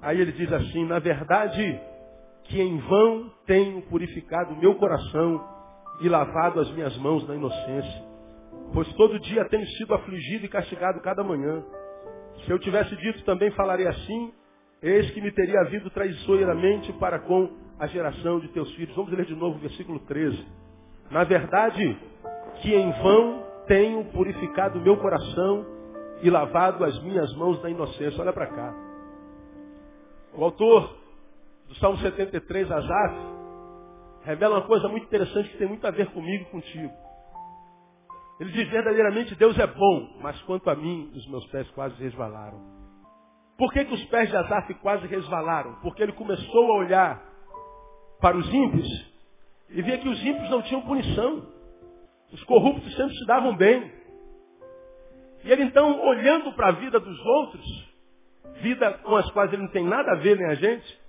[0.01, 1.79] Aí ele diz assim, na verdade,
[2.45, 5.47] que em vão tenho purificado o meu coração
[6.01, 8.03] e lavado as minhas mãos na inocência.
[8.73, 11.63] Pois todo dia tenho sido afligido e castigado cada manhã.
[12.45, 14.33] Se eu tivesse dito também falaria assim,
[14.81, 18.95] eis que me teria havido traiçoeiramente para com a geração de teus filhos.
[18.95, 20.45] Vamos ler de novo o versículo 13.
[21.11, 21.97] Na verdade,
[22.61, 25.65] que em vão tenho purificado o meu coração
[26.23, 28.19] e lavado as minhas mãos na inocência.
[28.21, 28.90] Olha para cá.
[30.33, 30.97] O autor
[31.67, 33.15] do Salmo 73, Asaf,
[34.23, 36.93] revela uma coisa muito interessante que tem muito a ver comigo e contigo.
[38.39, 42.59] Ele diz verdadeiramente Deus é bom, mas quanto a mim, os meus pés quase resvalaram.
[43.57, 45.75] Por que, que os pés de Asaf quase resvalaram?
[45.81, 47.23] Porque ele começou a olhar
[48.19, 49.11] para os ímpios
[49.69, 51.45] e via que os ímpios não tinham punição.
[52.31, 53.91] Os corruptos sempre se davam bem.
[55.43, 57.90] E ele então, olhando para a vida dos outros,
[58.61, 61.01] vida com as quais ele não tem nada a ver nem a gente,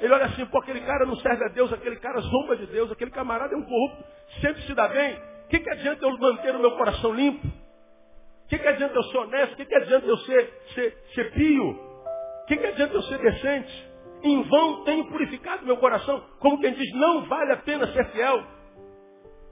[0.00, 2.92] ele olha assim, pô, aquele cara não serve a Deus, aquele cara zomba de Deus,
[2.92, 4.04] aquele camarada é um corrupto,
[4.40, 5.14] sempre se dá bem.
[5.14, 7.46] O que, que adianta eu manter o meu coração limpo?
[7.46, 9.52] O que, que adianta eu ser honesto?
[9.54, 11.70] O que, que adianta eu ser, ser, ser pio?
[11.70, 13.90] O que, que adianta eu ser decente?
[14.22, 16.22] Em vão tenho purificado meu coração.
[16.40, 18.44] Como quem diz, não vale a pena ser fiel.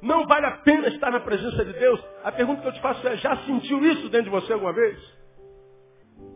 [0.03, 2.01] Não vale a pena estar na presença de Deus.
[2.23, 4.99] A pergunta que eu te faço é, já sentiu isso dentro de você alguma vez?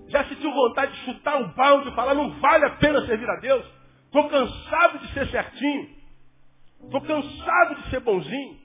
[0.09, 3.37] Já sentiu vontade de chutar o balde e falar, não vale a pena servir a
[3.37, 3.65] Deus?
[4.07, 5.91] Estou cansado de ser certinho.
[6.85, 8.59] Estou cansado de ser bonzinho.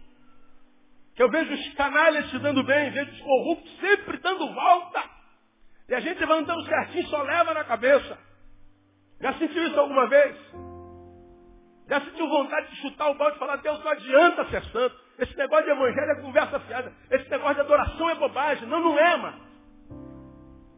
[1.15, 5.03] Que eu vejo os canalhas se dando bem, vejo os corruptos sempre dando volta.
[5.89, 8.17] E a gente vai andando certinho, só leva na cabeça.
[9.21, 10.35] Já sentiu isso alguma vez?
[11.89, 14.95] Já sentiu vontade de chutar o balde e falar, Deus, não adianta ser santo.
[15.19, 16.93] Esse negócio de evangelho é conversa fiada.
[17.11, 18.67] Esse negócio de adoração é bobagem.
[18.67, 19.52] Não, não é, mano.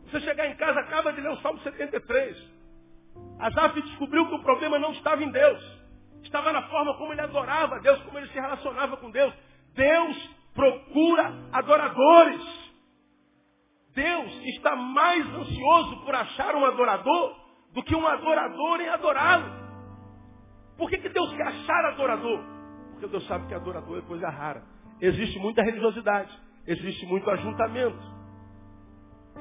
[0.06, 2.56] Você chegar em casa, acaba de ler o Salmo 73.
[3.40, 5.76] Asaf descobriu que o problema não estava em Deus.
[6.24, 9.34] Estava na forma como ele adorava Deus, como ele se relacionava com Deus.
[9.74, 12.42] Deus procura adoradores.
[13.94, 17.36] Deus está mais ansioso por achar um adorador
[17.74, 19.66] do que um adorador em adorá-lo.
[20.78, 22.44] Por que, que Deus quer achar adorador?
[22.92, 24.64] Porque Deus sabe que adorador é coisa rara.
[25.00, 26.32] Existe muita religiosidade,
[26.66, 28.00] existe muito ajuntamento,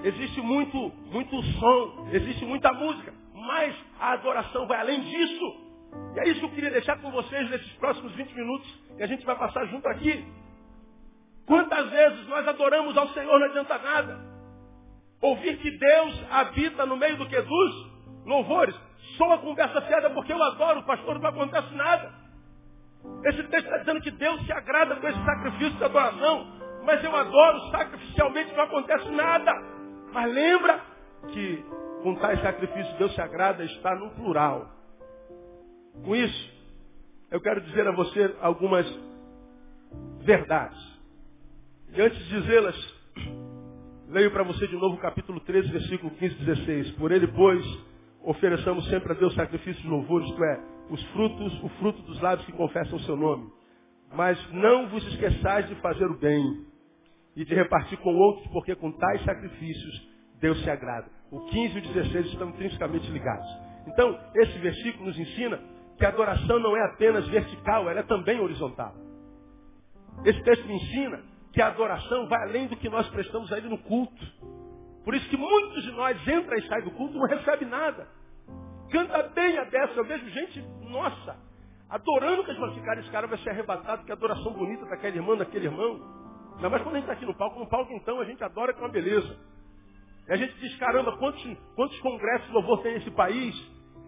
[0.03, 5.65] existe muito, muito som, existe muita música, mas a adoração vai além disso.
[6.15, 9.07] E é isso que eu queria deixar com vocês nesses próximos 20 minutos que a
[9.07, 10.25] gente vai passar junto aqui.
[11.47, 14.19] Quantas vezes nós adoramos ao Senhor não adianta nada.
[15.21, 17.95] Ouvir que Deus habita no meio do que dos
[18.27, 18.75] louvores,
[19.17, 22.13] só uma conversa fiada porque eu adoro o pastor, não acontece nada.
[23.25, 26.47] Esse texto está dizendo que Deus se agrada com esse sacrifício de adoração,
[26.85, 29.74] mas eu adoro sacrificialmente, não acontece nada.
[30.15, 30.81] Mas lembra
[31.33, 31.65] que
[32.05, 34.71] com tais sacrifícios Deus se agrada está no plural.
[36.05, 36.53] Com isso,
[37.33, 38.87] eu quero dizer a você algumas
[40.21, 40.79] verdades.
[41.93, 42.95] E antes de dizê-las,
[44.09, 46.91] leio para você de novo o capítulo 13, versículo 15 e 16.
[46.93, 47.65] Por ele, pois,
[48.23, 52.47] ofereçamos sempre a Deus sacrifício de louvor, isto é, os frutos, o fruto dos lábios
[52.47, 53.53] que confessam o seu nome.
[54.15, 56.73] Mas não vos esqueçais de fazer o bem
[57.37, 60.09] e de repartir com outros, porque com tais sacrifícios
[60.41, 61.09] Deus se agrada.
[61.31, 63.47] O 15 e o 16 estão intrinsecamente ligados.
[63.87, 65.61] Então, esse versículo nos ensina
[65.99, 68.95] que a adoração não é apenas vertical, ela é também horizontal.
[70.25, 73.69] Esse texto me ensina que a adoração vai além do que nós prestamos a ele
[73.69, 74.25] no culto.
[75.05, 78.09] Por isso que muitos de nós entra e sai do culto e não recebe nada.
[78.91, 79.95] Canta bem a dessa.
[79.95, 81.37] Eu vejo gente, nossa,
[81.89, 85.37] adorando que eles vão ficar, esse cara vai ser arrebatado, que adoração bonita daquela irmã,
[85.37, 86.24] daquele irmão.
[86.57, 88.73] Ainda mais quando a gente está aqui no palco, no palco então a gente adora
[88.73, 89.37] com uma beleza.
[90.29, 91.43] E a gente diz, caramba, quantos,
[91.75, 93.55] quantos congressos de louvor tem nesse país?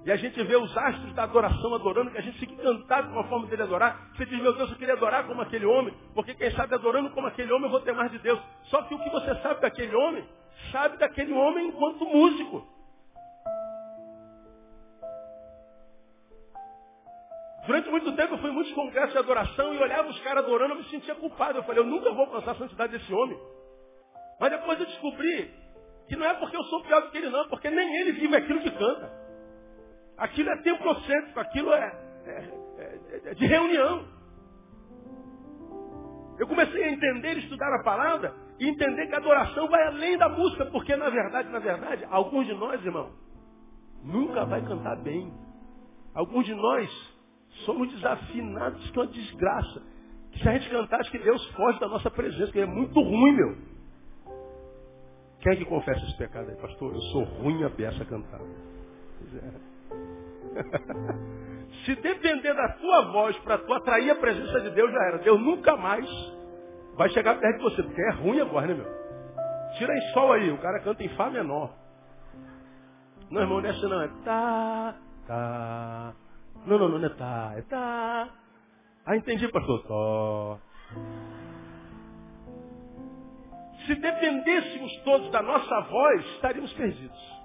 [0.07, 3.19] E a gente vê os astros da adoração adorando, que a gente fica encantado com
[3.19, 4.09] a forma dele adorar.
[4.17, 7.27] Você diz, meu Deus, eu queria adorar como aquele homem, porque quem sabe adorando como
[7.27, 8.41] aquele homem eu vou ter mais de Deus.
[8.65, 10.25] Só que o que você sabe daquele homem
[10.71, 12.76] sabe daquele homem enquanto músico.
[17.67, 20.75] Durante muito tempo eu fui em muitos congressos de adoração e olhava os caras adorando,
[20.75, 21.59] eu me sentia culpado.
[21.59, 23.39] Eu falei, eu nunca vou alcançar a santidade desse homem.
[24.41, 25.51] Mas depois eu descobri
[26.09, 28.37] que não é porque eu sou pior do que ele, não, porque nem ele vive
[28.37, 29.11] aquilo que canta.
[30.17, 34.07] Aquilo é templocêntrico, aquilo é, é, é, é de reunião.
[36.39, 40.29] Eu comecei a entender, estudar a palavra, e entender que a adoração vai além da
[40.29, 43.11] música, porque na verdade, na verdade, alguns de nós, irmão,
[44.03, 45.33] nunca vai cantar bem.
[46.15, 47.16] Alguns de nós
[47.65, 49.83] somos desafinados que é uma desgraça.
[50.33, 53.01] Que se a gente cantar, acho que Deus foge da nossa presença, que é muito
[53.01, 53.57] ruim, meu.
[55.41, 56.95] Quem é que confessa esse pecado aí, pastor?
[56.95, 58.41] Eu sou ruim a peça cantar.
[58.41, 59.53] Pois é.
[61.85, 65.19] se depender da tua voz para tu atrair a presença de Deus, já era.
[65.19, 66.09] Deus nunca mais
[66.97, 68.97] vai chegar perto de você, porque é ruim agora, né, meu?
[69.79, 71.75] Tira em sol aí, o cara canta em Fá menor.
[73.31, 74.95] Não, irmão, não é assim não, é tá,
[75.27, 76.15] tá.
[76.67, 78.29] Não, não, não é tá, é tá.
[79.07, 79.83] Ah, entendi, pastor.
[79.87, 80.59] Tó.
[83.87, 87.37] Se dependêssemos todos da nossa voz, estaríamos perdidos.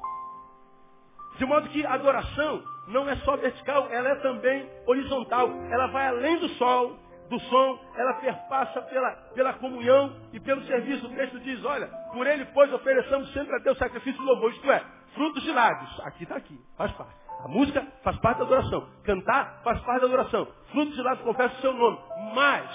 [1.38, 5.50] De modo que a adoração não é só vertical, ela é também horizontal.
[5.72, 6.98] Ela vai além do sol,
[7.30, 11.06] do som, ela perpassa pela, pela comunhão e pelo serviço.
[11.06, 14.52] O texto diz, olha, por ele, pois, ofereçamos sempre a Deus sacrifício de louvor.
[14.52, 16.00] Isto é, frutos de lábios.
[16.08, 17.21] Aqui está aqui, faz parte.
[17.44, 18.88] A música faz parte da adoração.
[19.04, 20.48] Cantar faz parte da adoração.
[20.72, 21.98] Frutos de lábios confessa o seu nome.
[22.36, 22.70] Mas,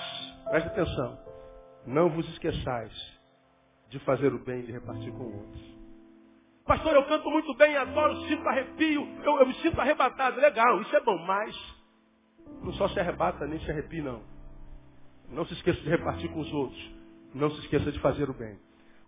[0.50, 1.18] preste atenção,
[1.87, 2.92] não vos esqueçais
[3.88, 5.76] de fazer o bem e de repartir com outros.
[6.66, 10.40] Pastor, eu canto muito bem, adoro, sinto arrepio, eu, eu me sinto arrebatado.
[10.40, 11.57] Legal, isso é bom, mas
[12.62, 14.22] não só se arrebata nem se arrepia, não.
[15.31, 16.90] Não se esqueça de repartir com os outros.
[17.33, 18.59] Não se esqueça de fazer o bem.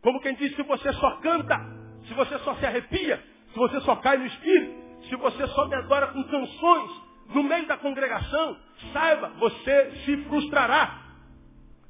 [0.03, 1.59] Como quem diz, se você só canta,
[2.07, 3.21] se você só se arrepia,
[3.53, 7.67] se você só cai no espírito, se você só me adora com canções no meio
[7.67, 8.57] da congregação,
[8.93, 11.03] saiba, você se frustrará.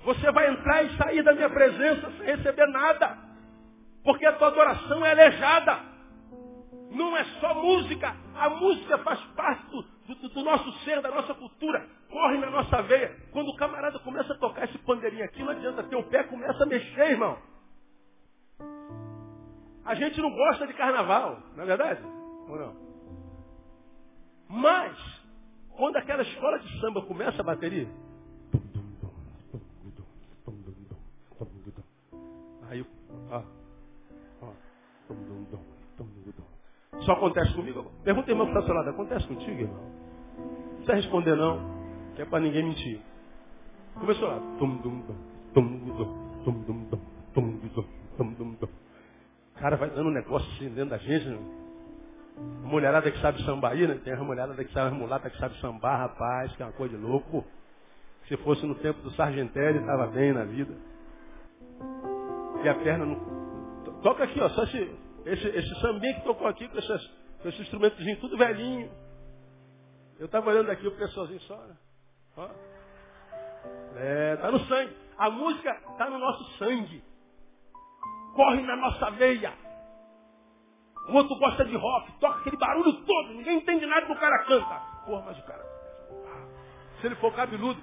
[0.04, 3.18] Você vai entrar e sair da minha presença sem receber nada.
[4.02, 5.80] Porque a tua adoração é aleijada.
[6.90, 8.16] Não é só música.
[8.34, 11.86] A música faz parte do, do, do, nosso ser, da nossa cultura.
[12.08, 13.14] Corre na nossa veia.
[13.32, 16.62] Quando o camarada começa a tocar esse pandeirinho aqui, não adianta ter o pé, começa
[16.62, 17.36] a mexer, irmão.
[19.84, 22.02] A gente não gosta de carnaval, não é verdade?
[22.48, 22.87] Ou não?
[24.48, 24.96] Mas,
[25.76, 27.88] quando aquela escola de samba começa a bateria,
[32.68, 32.84] aí,
[37.00, 37.90] só acontece comigo?
[38.04, 39.90] Pergunta irmão que está seu lado, acontece contigo, irmão?
[40.38, 41.60] Não precisa responder não,
[42.16, 43.00] que é para ninguém mentir.
[43.94, 44.38] Começou lá.
[49.56, 51.26] O cara vai dando um negócio assim dentro da gente.
[51.26, 51.38] Né?
[52.62, 53.98] Mulherada que sabe sambar aí, né?
[54.04, 57.02] Tem a mulherada que sabe, mulata que sabe sambar, rapaz, que é uma coisa de
[57.02, 57.44] louco.
[58.28, 60.74] Se fosse no tempo do Sargentelli, estava bem na vida.
[62.62, 63.38] E a perna não.
[64.02, 67.06] Toca aqui, ó, só esse, esse, esse que tocou aqui com, esses,
[67.42, 68.90] com esse instrumentozinho tudo velhinho.
[70.18, 71.76] Eu estava olhando aqui o pessoalzinho só, né?
[72.36, 72.48] Ó.
[73.96, 74.96] É, tá no sangue.
[75.16, 77.02] A música está no nosso sangue.
[78.34, 79.52] Corre na nossa veia.
[81.08, 84.74] O outro gosta de rock, toca aquele barulho todo, ninguém entende nada do cara canta.
[85.06, 85.64] Porra, mas o cara.
[87.00, 87.80] Se ele for cabeludo,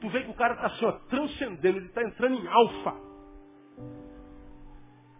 [0.00, 2.94] tu vê que o cara está assim, transcendendo, ele está entrando em alfa.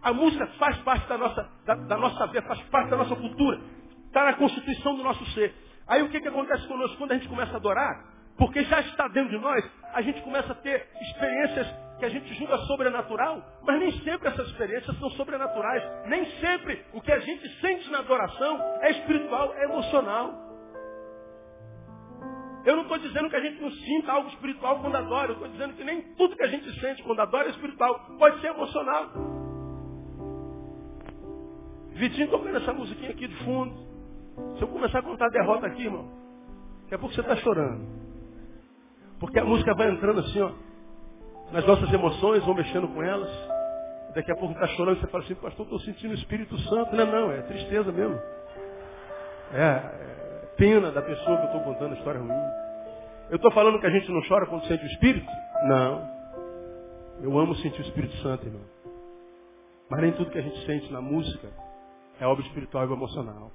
[0.01, 3.59] A música faz parte da nossa, da, da nossa vida, faz parte da nossa cultura.
[4.07, 5.55] Está na constituição do nosso ser.
[5.87, 8.05] Aí o que, que acontece conosco quando a gente começa a adorar?
[8.37, 9.63] Porque já está dentro de nós,
[9.93, 11.67] a gente começa a ter experiências
[12.05, 15.83] que a gente julga sobrenatural, mas nem sempre essas experiências são sobrenaturais.
[16.07, 20.33] Nem sempre o que a gente sente na adoração é espiritual, é emocional.
[22.63, 25.47] Eu não estou dizendo que a gente não sinta algo espiritual quando adora, eu estou
[25.49, 29.09] dizendo que nem tudo que a gente sente quando adora é espiritual, pode ser emocional.
[31.93, 33.75] Vitinho tocando essa musiquinha aqui de fundo.
[34.57, 36.07] Se eu começar a contar a derrota aqui, irmão,
[36.83, 37.83] daqui a pouco você está chorando.
[39.19, 40.51] Porque a música vai entrando assim, ó,
[41.51, 43.29] nas nossas emoções, vão mexendo com elas.
[44.13, 46.95] Daqui a pouco está chorando, você fala assim, pastor, estou sentindo o Espírito Santo.
[46.95, 48.19] Não, não, é tristeza mesmo.
[49.53, 52.31] É, é pena da pessoa que eu estou contando a história ruim.
[53.29, 55.29] Eu estou falando que a gente não chora quando sente o Espírito?
[55.65, 56.15] Não.
[57.21, 58.61] Eu amo sentir o Espírito Santo, irmão.
[59.89, 61.47] Mas nem tudo que a gente sente na música
[62.19, 63.51] é obra espiritual e emocional.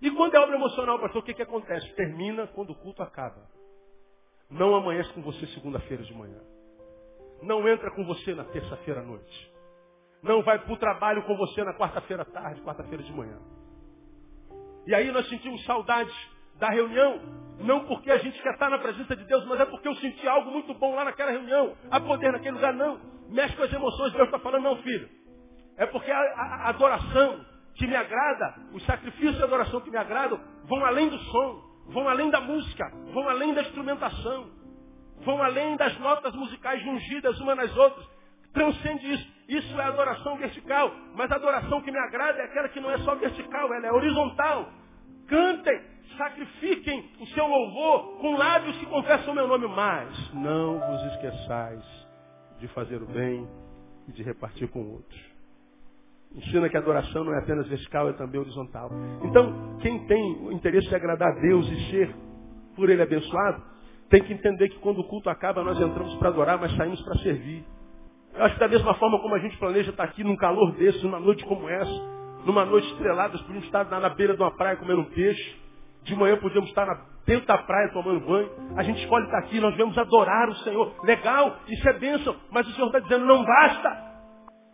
[0.00, 1.88] E quando é obra emocional, pastor, o que, que acontece?
[1.94, 3.40] Termina quando o culto acaba.
[4.50, 6.38] Não amanhece com você segunda-feira de manhã.
[7.42, 9.52] Não entra com você na terça-feira à noite.
[10.22, 13.38] Não vai para o trabalho com você na quarta-feira à tarde, quarta-feira de manhã.
[14.86, 16.14] E aí nós sentimos saudades
[16.58, 17.20] da reunião,
[17.60, 20.26] não porque a gente quer estar na presença de Deus, mas é porque eu senti
[20.26, 23.00] algo muito bom lá naquela reunião, a poder naquele lugar, não.
[23.28, 25.08] Mexe com as emoções, Deus está falando, não, filho.
[25.76, 27.44] É porque a, a, a adoração
[27.76, 32.08] que me agrada, os sacrifícios de adoração que me agradam, vão além do som vão
[32.08, 34.50] além da música, vão além da instrumentação,
[35.24, 38.06] vão além das notas musicais jungidas umas nas outras.
[38.52, 39.38] Transcende isso.
[39.48, 40.92] Isso é adoração vertical.
[41.14, 43.92] Mas a adoração que me agrada é aquela que não é só vertical, ela é
[43.92, 44.68] horizontal.
[45.26, 45.80] Cantem,
[46.16, 51.84] sacrifiquem o seu louvor com lábios que confessam o meu nome, mas não vos esqueçais
[52.58, 53.46] de fazer o bem
[54.08, 55.20] e de repartir com outros.
[56.34, 58.90] Ensina que a adoração não é apenas vertical, é também horizontal.
[59.24, 62.14] Então, quem tem o interesse de agradar a Deus e ser
[62.76, 63.62] por Ele abençoado,
[64.10, 67.18] tem que entender que quando o culto acaba, nós entramos para adorar, mas saímos para
[67.18, 67.64] servir.
[68.34, 71.02] Eu acho que da mesma forma como a gente planeja estar aqui num calor desse,
[71.02, 74.76] numa noite como essa, numa noite estrelada, nós podíamos estar na beira de uma praia
[74.76, 75.56] comendo um peixe,
[76.04, 78.50] de manhã podíamos estar na, dentro da praia tomando banho.
[78.76, 80.94] A gente escolhe estar aqui, nós vamos adorar o Senhor.
[81.04, 84.08] Legal, isso é bênção, mas o Senhor está dizendo, não basta.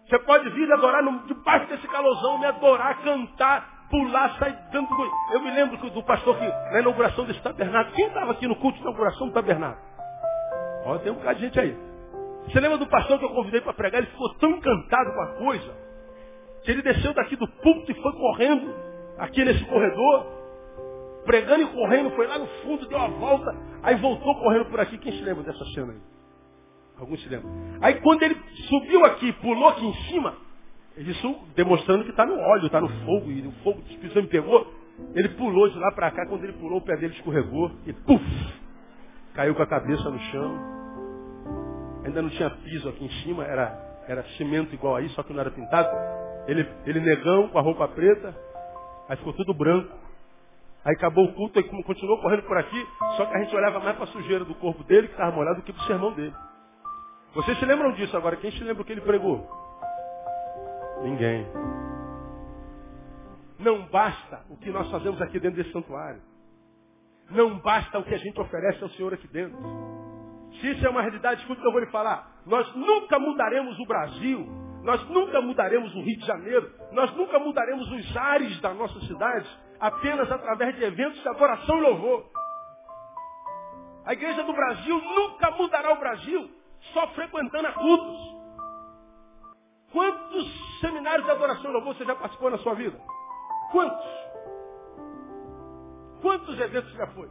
[0.06, 4.88] Você pode vir adorar no, debaixo desse calosão, me adorar, cantar, pular, sair dando.
[5.32, 8.76] Eu me lembro do pastor que, na inauguração desse tabernáculo, quem estava aqui no culto
[8.76, 9.82] de inauguração do tabernáculo?
[10.86, 11.76] Ó, tem um bocado de gente aí.
[12.46, 14.02] Você lembra do pastor que eu convidei para pregar?
[14.02, 15.74] Ele ficou tão encantado com a coisa
[16.62, 18.74] que ele desceu daqui do púlpito e foi correndo
[19.18, 20.26] aqui nesse corredor,
[21.24, 24.98] pregando e correndo, foi lá no fundo, deu a volta, aí voltou correndo por aqui.
[24.98, 26.00] Quem se lembra dessa cena aí?
[26.98, 27.50] Alguns se lembram.
[27.80, 28.36] Aí quando ele
[28.68, 30.34] subiu aqui, pulou aqui em cima,
[30.96, 34.28] isso demonstrando que está no óleo, está no fogo, e o fogo do Espírito me
[34.28, 34.72] pegou,
[35.14, 38.24] ele pulou de lá para cá, quando ele pulou, o pé dele escorregou e puf!
[39.34, 40.74] Caiu com a cabeça no chão.
[42.04, 45.40] Ainda não tinha piso aqui em cima, era, era cimento igual aí, só que não
[45.40, 45.88] era pintado.
[46.46, 48.36] Ele, ele negão com a roupa preta,
[49.08, 49.92] aí ficou tudo branco.
[50.84, 52.86] Aí acabou o culto e continuou correndo por aqui,
[53.16, 55.56] só que a gente olhava mais para a sujeira do corpo dele, que estava molhado,
[55.56, 56.34] do que para o sermão dele.
[57.34, 58.36] Vocês se lembram disso agora?
[58.36, 59.63] Quem se lembra o que ele pregou?
[61.02, 61.46] Ninguém.
[63.58, 66.20] Não basta o que nós fazemos aqui dentro desse santuário.
[67.30, 69.58] Não basta o que a gente oferece ao Senhor aqui dentro.
[70.60, 72.42] Se isso é uma realidade, escuta o que eu vou lhe falar.
[72.46, 74.46] Nós nunca mudaremos o Brasil.
[74.82, 76.70] Nós nunca mudaremos o Rio de Janeiro.
[76.92, 79.48] Nós nunca mudaremos os ares da nossa cidade
[79.80, 82.24] apenas através de eventos de adoração e louvor.
[84.04, 86.50] A igreja do Brasil nunca mudará o Brasil
[86.92, 88.33] só frequentando a cultos.
[89.94, 93.00] Quantos seminários de adoração e louvor você já participou na sua vida?
[93.70, 94.06] Quantos?
[96.20, 97.30] Quantos eventos já foi?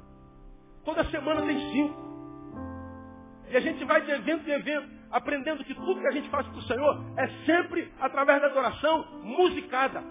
[0.85, 2.01] Toda semana tem cinco.
[3.49, 6.47] E a gente vai de evento em evento, aprendendo que tudo que a gente faz
[6.47, 10.01] para o Senhor é sempre através da adoração musicada,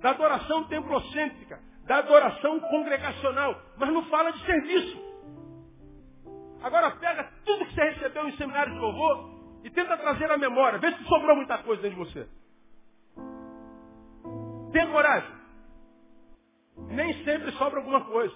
[0.00, 5.02] da adoração templocêntrica, da adoração congregacional, mas não fala de serviço.
[6.62, 9.31] Agora pega tudo que você recebeu em seminário de louvor
[9.64, 10.78] e tenta trazer à memória.
[10.78, 12.28] Vê se sobrou muita coisa dentro de você.
[14.72, 15.30] Tenha coragem.
[16.88, 18.34] Nem sempre sobra alguma coisa.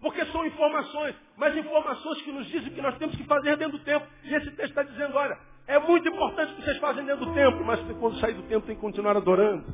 [0.00, 3.84] Porque são informações, mas informações que nos dizem que nós temos que fazer dentro do
[3.84, 4.06] tempo.
[4.24, 7.64] E esse texto está dizendo, olha, é muito importante que vocês fazem dentro do tempo,
[7.64, 9.66] mas quando sair do tempo tem que continuar adorando.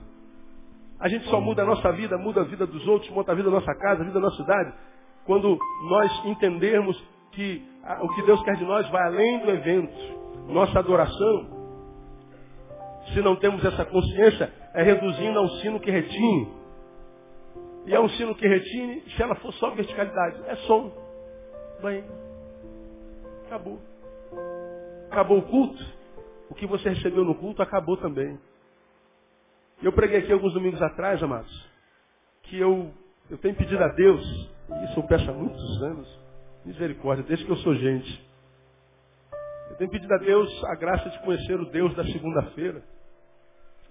[0.99, 3.51] A gente só muda a nossa vida, muda a vida dos outros, muda a vida
[3.51, 4.73] da nossa casa, a vida da nossa cidade,
[5.27, 5.59] quando
[5.89, 6.97] nós entendermos
[7.33, 7.63] que
[8.01, 10.22] o que Deus quer de nós vai além do evento.
[10.49, 11.63] Nossa adoração,
[13.13, 16.49] se não temos essa consciência, é reduzindo a um sino que retine.
[17.87, 20.93] E é um sino que retine, se ela for só verticalidade, é som.
[21.83, 22.05] Bem,
[23.47, 23.79] acabou.
[25.11, 25.85] Acabou o culto.
[26.49, 28.39] O que você recebeu no culto acabou também.
[29.83, 31.69] Eu preguei aqui alguns domingos atrás, amados,
[32.45, 32.93] que eu,
[33.29, 34.25] eu tenho pedido a Deus,
[34.71, 36.21] e isso eu peço há muitos anos,
[36.65, 38.32] misericórdia, desde que eu sou gente.
[39.73, 42.83] Eu tenho pedido a Deus a graça de conhecer o Deus da segunda-feira,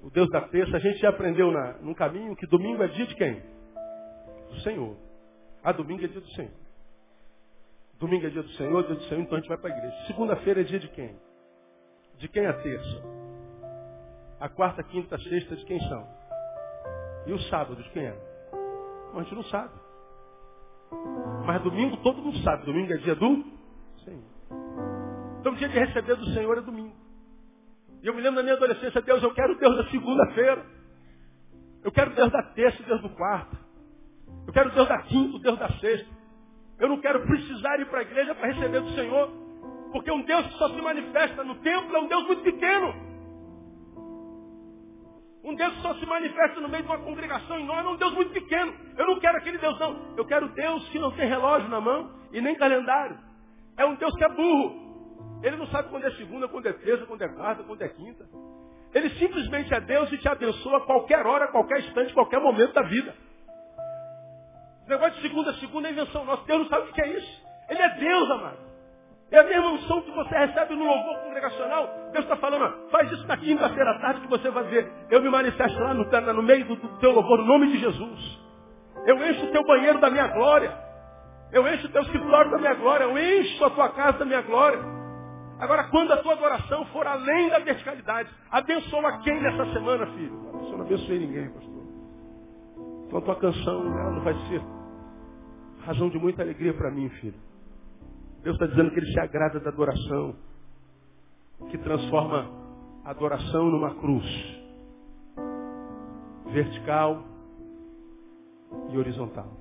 [0.02, 0.78] o Deus da terça.
[0.78, 3.42] A gente já aprendeu na, no caminho que domingo é dia de quem?
[4.52, 4.96] do Senhor.
[5.64, 6.52] Ah, domingo é dia do Senhor.
[8.00, 10.08] Domingo é dia do Senhor, dia do Senhor, então a gente vai para a igreja.
[10.08, 11.16] Segunda-feira é dia de quem?
[12.18, 13.04] De quem a terça?
[14.40, 16.08] A quarta, quinta, sexta, de quem são?
[17.28, 18.18] E o sábado, de quem é?
[19.14, 19.74] Bom, a gente não sabe.
[21.46, 22.66] Mas domingo todo mundo sabe.
[22.66, 23.44] Domingo é dia do
[24.04, 24.24] Senhor.
[25.42, 26.96] Então o dia de receber do Senhor é domingo.
[28.04, 30.64] E eu me lembro da minha adolescência, Deus, eu quero Deus da segunda-feira.
[31.84, 33.58] Eu quero Deus da terça Deus do quarto.
[34.46, 36.08] Eu quero Deus da quinta, Deus da sexta.
[36.80, 39.32] Eu não quero precisar ir para a igreja para receber do Senhor.
[39.92, 42.94] Porque um Deus que só se manifesta no templo é um Deus muito pequeno.
[45.44, 48.14] Um Deus que só se manifesta no meio de uma congregação enorme é um Deus
[48.14, 48.74] muito pequeno.
[48.96, 50.16] Eu não quero aquele Deus, não.
[50.16, 53.18] Eu quero Deus que não tem relógio na mão e nem calendário.
[53.76, 54.81] É um Deus que é burro.
[55.44, 58.26] Ele não sabe quando é segunda, quando é terça, quando é quarta, quando é quinta.
[58.94, 62.40] Ele simplesmente é Deus e te abençoa a qualquer hora, a qualquer instante, a qualquer
[62.40, 63.14] momento da vida
[64.92, 66.44] negócio de segunda, segunda é invenção nossa.
[66.46, 67.42] Deus não sabe o que é isso.
[67.70, 68.72] Ele é Deus, amado.
[69.32, 71.88] É a mesma unção que você recebe no louvor congregacional.
[72.12, 74.92] Deus está falando, faz isso na quinta-feira à tarde que você vai ver.
[75.10, 78.40] Eu me manifesto lá no, no meio do, do teu louvor, no nome de Jesus.
[79.06, 80.78] Eu encho o teu banheiro da minha glória.
[81.54, 83.06] Eu encho o teu escritório da minha glória.
[83.06, 84.80] Eu encho a tua casa da minha glória.
[85.62, 90.34] Agora, quando a tua adoração for além da verticalidade, abençoa quem nessa semana, filho?
[90.54, 91.84] Eu não abençoei ninguém, pastor.
[93.06, 94.62] Então a tua canção, ela não vai ser
[95.82, 97.40] Razão de muita alegria para mim, filho.
[98.44, 100.36] Deus está dizendo que Ele se agrada da adoração,
[101.70, 102.50] que transforma
[103.04, 104.26] a adoração numa cruz,
[106.52, 107.24] vertical
[108.92, 109.52] e horizontal.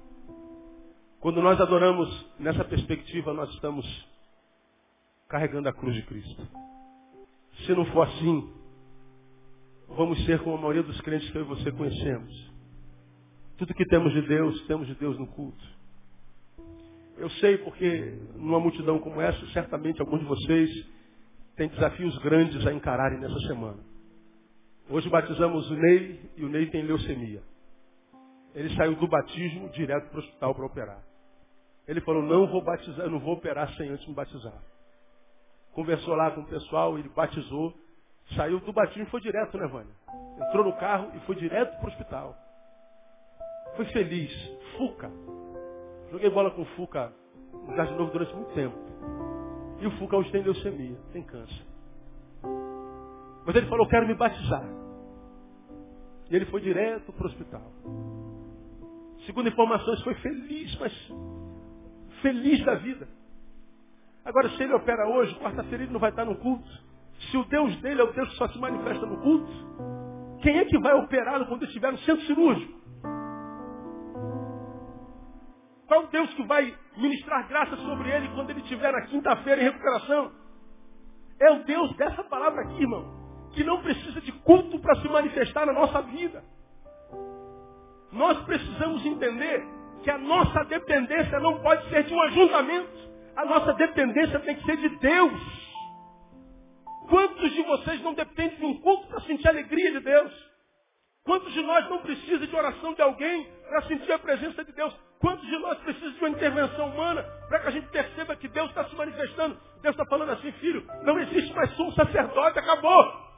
[1.20, 3.86] Quando nós adoramos nessa perspectiva, nós estamos
[5.30, 6.48] carregando a cruz de Cristo.
[7.64, 8.52] Se não for assim,
[9.88, 12.50] vamos ser como a maioria dos crentes que eu e você conhecemos.
[13.56, 15.64] Tudo que temos de Deus, temos de Deus no culto.
[17.16, 20.86] Eu sei porque numa multidão como essa, certamente alguns de vocês
[21.56, 23.78] têm desafios grandes a encararem nessa semana.
[24.88, 27.42] Hoje batizamos o Ney e o Ney tem leucemia.
[28.52, 31.04] Ele saiu do batismo direto para o hospital para operar.
[31.86, 34.60] Ele falou, não vou batizar, não vou operar sem antes me batizar.
[35.72, 37.72] Conversou lá com o pessoal, ele batizou,
[38.34, 39.94] saiu do batismo e foi direto, né, Vânia?
[40.48, 42.36] Entrou no carro e foi direto para o hospital.
[43.76, 44.32] Foi feliz.
[44.76, 45.10] Fuca.
[46.10, 47.12] Joguei bola com o Fuca
[47.52, 48.76] no Jardim Novo durante muito tempo.
[49.80, 51.66] E o Fuca hoje tem leucemia, tem câncer.
[53.46, 54.64] Mas ele falou, quero me batizar.
[56.30, 57.72] E ele foi direto para o hospital.
[59.26, 60.92] Segundo informações, foi feliz, mas
[62.22, 63.08] feliz da vida.
[64.24, 66.68] Agora, se ele opera hoje, quarta-feira ele não vai estar no culto.
[67.30, 69.50] Se o Deus dele é o Deus que só se manifesta no culto,
[70.42, 72.80] quem é que vai operá-lo quando estiver no centro cirúrgico?
[75.86, 79.64] Qual o Deus que vai ministrar graça sobre ele quando ele estiver na quinta-feira em
[79.64, 80.30] recuperação?
[81.40, 83.04] É o Deus dessa palavra aqui, irmão,
[83.52, 86.44] que não precisa de culto para se manifestar na nossa vida.
[88.12, 89.66] Nós precisamos entender
[90.02, 92.99] que a nossa dependência não pode ser de um ajuntamento.
[93.36, 95.60] A nossa dependência tem que ser de Deus.
[97.08, 100.50] Quantos de vocês não dependem de um culto para sentir a alegria de Deus?
[101.24, 104.94] Quantos de nós não precisam de oração de alguém para sentir a presença de Deus?
[105.18, 108.68] Quantos de nós precisam de uma intervenção humana para que a gente perceba que Deus
[108.70, 109.58] está se manifestando?
[109.82, 113.30] Deus está falando assim, filho, não existe mais sumo sacerdote, acabou.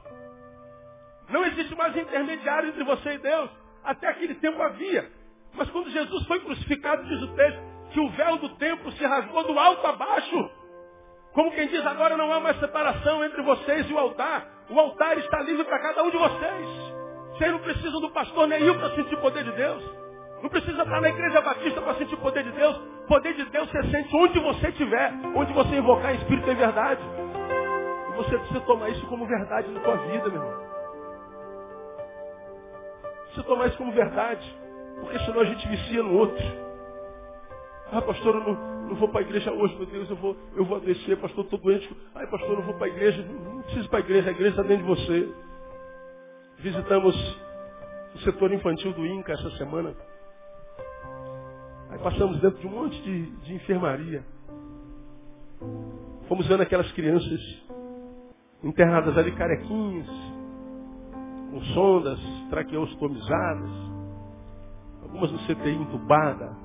[1.29, 3.49] Não existe mais intermediário entre você e Deus.
[3.83, 5.11] Até aquele tempo havia.
[5.53, 9.43] Mas quando Jesus foi crucificado, diz o texto, que o véu do templo se rasgou
[9.43, 10.49] do alto a baixo.
[11.33, 14.47] Como quem diz, agora não há mais separação entre vocês e o altar.
[14.69, 16.67] O altar está livre para cada um de vocês.
[17.31, 19.83] Vocês não precisam do pastor nenhum para sentir o poder de Deus.
[20.41, 22.75] Não precisa estar na igreja batista para sentir o poder de Deus.
[22.77, 26.55] O poder de Deus você sente onde você estiver, onde você invocar em espírito em
[26.55, 27.01] verdade.
[28.09, 30.63] E você precisa tomar isso como verdade na sua vida, meu irmão.
[33.25, 34.63] Precisa tomar isso como verdade.
[34.99, 36.72] Porque senão a gente vicia no outro.
[37.93, 40.65] Ah, pastor, eu não, não vou para a igreja hoje, meu Deus, eu vou, eu
[40.65, 41.87] vou adoecer, pastor, estou doente.
[42.15, 43.23] Ai, pastor, eu não vou para a igreja.
[43.23, 45.33] Não, preciso para a igreja, a igreja está dentro de você.
[46.57, 47.15] Visitamos
[48.15, 49.93] o setor infantil do INCA essa semana.
[51.91, 54.25] Aí passamos dentro de um monte de, de enfermaria.
[56.27, 57.39] Fomos vendo aquelas crianças
[58.63, 60.07] internadas ali carequinhas,
[61.51, 62.19] com sondas
[62.49, 63.69] traqueostomizadas,
[65.03, 66.62] algumas no CTI entubada.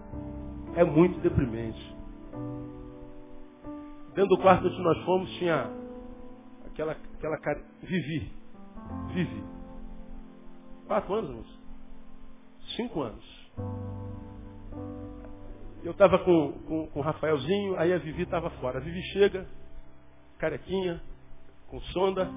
[0.77, 1.97] É muito deprimente.
[4.15, 5.71] Dentro do quarto onde nós fomos tinha
[6.67, 7.63] aquela, aquela cara.
[7.83, 8.33] Vivi.
[9.13, 9.45] Vivi.
[10.87, 11.59] Quatro anos, moço.
[12.77, 13.39] Cinco anos.
[15.83, 18.79] Eu estava com, com, com o Rafaelzinho, aí a Vivi estava fora.
[18.79, 19.47] A Vivi chega,
[20.39, 21.01] carequinha,
[21.69, 22.29] com sonda,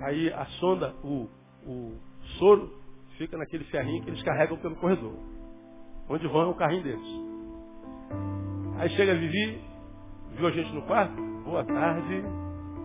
[0.00, 1.28] aí a sonda, o,
[1.66, 1.96] o
[2.38, 2.72] soro,
[3.18, 5.14] fica naquele ferrinho que eles carregam pelo corredor.
[6.08, 7.27] Onde vão é o carrinho deles.
[8.78, 9.60] Aí chega Vivi,
[10.36, 12.22] viu a gente no quarto, boa tarde,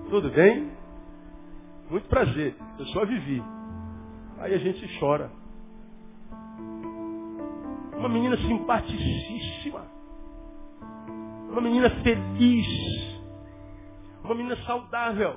[0.10, 0.72] tudo bem?
[1.88, 3.44] Muito prazer, eu sou a Vivi.
[4.40, 5.30] Aí a gente chora.
[7.96, 9.86] Uma menina simpaticíssima.
[11.52, 12.66] Uma menina feliz.
[14.24, 15.36] Uma menina saudável.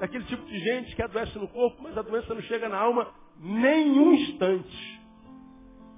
[0.00, 3.06] Daquele tipo de gente que adoece no corpo, mas a doença não chega na alma
[3.38, 4.95] nem um instante.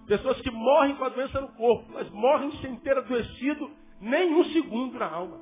[0.09, 4.45] Pessoas que morrem com a doença no corpo, mas morrem sem ter adoecido nem um
[4.45, 5.39] segundo na alma.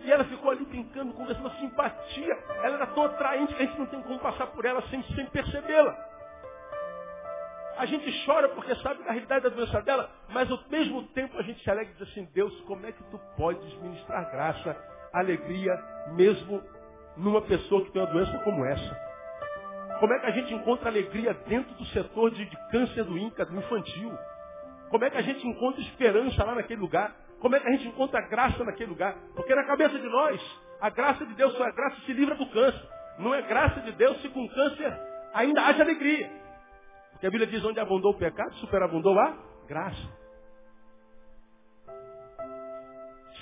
[0.00, 2.36] E ela ficou ali brincando, conversando, simpatia.
[2.64, 5.24] Ela era tão atraente que a gente não tem como passar por ela sem, sem
[5.26, 5.96] percebê-la.
[7.78, 11.42] A gente chora porque sabe da realidade da doença dela, mas ao mesmo tempo a
[11.42, 14.76] gente se alegra e diz assim, Deus, como é que tu podes ministrar graça,
[15.12, 15.72] alegria,
[16.14, 16.60] mesmo
[17.16, 19.11] numa pessoa que tem uma doença como essa?
[20.02, 23.46] Como é que a gente encontra alegria dentro do setor de, de câncer do INCA,
[23.46, 24.12] do infantil?
[24.90, 27.14] Como é que a gente encontra esperança lá naquele lugar?
[27.38, 29.14] Como é que a gente encontra graça naquele lugar?
[29.36, 32.44] Porque na cabeça de nós, a graça de Deus só é graça se livra do
[32.50, 32.82] câncer.
[33.16, 34.92] Não é graça de Deus se com câncer
[35.34, 36.28] ainda haja alegria.
[37.12, 39.36] Porque a Bíblia diz onde abundou o pecado, superabundou a
[39.68, 40.18] graça.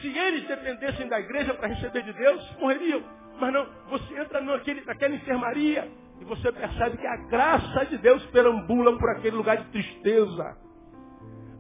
[0.02, 3.02] Se eles dependessem da igreja para receber de Deus, morreriam.
[3.40, 5.90] Mas não, você entra naquele, naquela enfermaria
[6.20, 10.56] e você percebe que a graça de Deus perambula por aquele lugar de tristeza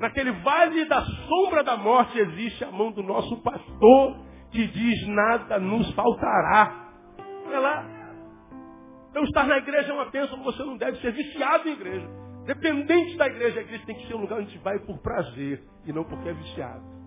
[0.00, 4.16] Naquele vale da sombra da morte existe a mão do nosso pastor
[4.50, 6.88] que diz nada nos faltará.
[7.46, 7.86] Olha lá.
[9.10, 12.08] Então estar na igreja é uma bênção, você não deve ser viciado em igreja.
[12.46, 15.62] Dependente da igreja, a igreja tem que ser um lugar onde gente vai por prazer
[15.84, 16.99] e não porque é viciado.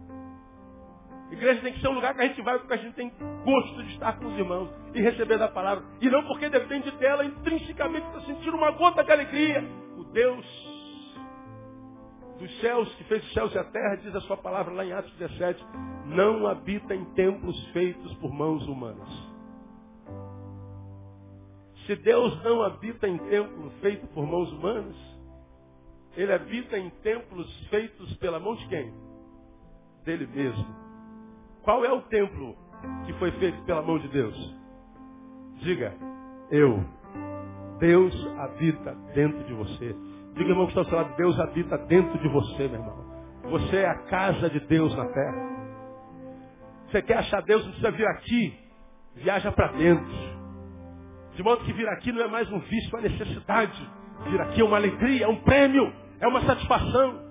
[1.34, 3.12] Igreja tem que ser um lugar que a gente vai porque a gente tem
[3.44, 5.84] gosto de estar com os irmãos e receber da palavra.
[6.00, 9.64] E não porque depende dela intrinsecamente para sentir uma gota de alegria.
[9.98, 10.46] O Deus
[12.38, 14.94] dos céus, que fez os céus e a terra, diz a sua palavra lá em
[14.94, 15.66] Atos 17,
[16.06, 19.10] não habita em templos feitos por mãos humanas.
[21.88, 24.96] Se Deus não habita em templo feito por mãos humanas,
[26.16, 28.94] ele habita em templos feitos pela mão de quem?
[30.06, 30.83] Dele mesmo.
[31.64, 32.56] Qual é o templo
[33.06, 34.56] que foi feito pela mão de Deus?
[35.62, 35.94] Diga,
[36.52, 36.84] eu.
[37.80, 39.96] Deus habita dentro de você.
[40.34, 43.14] Diga, irmão, que está ao seu lado, Deus habita dentro de você, meu irmão.
[43.44, 45.54] Você é a casa de Deus na terra.
[46.88, 48.60] Você quer achar Deus, não precisa vir aqui.
[49.16, 50.14] Viaja para dentro.
[51.36, 53.92] De modo que vir aqui não é mais um vício, é uma necessidade.
[54.26, 57.24] Vir aqui é uma alegria, é um prêmio, é uma satisfação.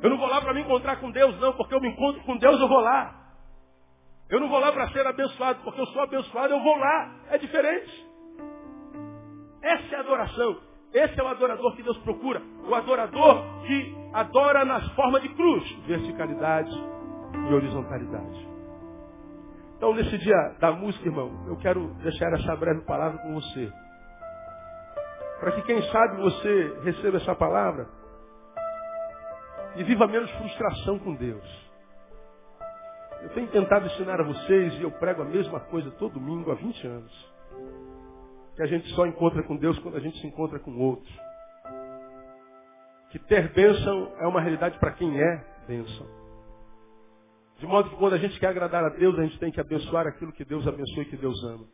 [0.00, 2.36] Eu não vou lá para me encontrar com Deus, não, porque eu me encontro com
[2.36, 3.17] Deus, eu vou lá.
[4.30, 7.10] Eu não vou lá para ser abençoado, porque eu sou abençoado, eu vou lá.
[7.30, 8.06] É diferente.
[9.62, 10.60] Essa é a adoração.
[10.92, 12.42] Esse é o adorador que Deus procura.
[12.68, 16.70] O adorador que adora nas formas de cruz, verticalidade
[17.48, 18.48] e horizontalidade.
[19.76, 23.72] Então, nesse dia da música, irmão, eu quero deixar essa breve palavra com você.
[25.40, 27.86] Para que, quem sabe, você receba essa palavra
[29.76, 31.67] e viva menos frustração com Deus.
[33.22, 36.54] Eu tenho tentado ensinar a vocês, e eu prego a mesma coisa todo domingo há
[36.54, 37.32] 20 anos.
[38.54, 41.12] Que a gente só encontra com Deus quando a gente se encontra com outros.
[43.10, 46.06] Que ter bênção é uma realidade para quem é bênção.
[47.58, 50.06] De modo que quando a gente quer agradar a Deus, a gente tem que abençoar
[50.06, 51.66] aquilo que Deus abençoa e que Deus ama.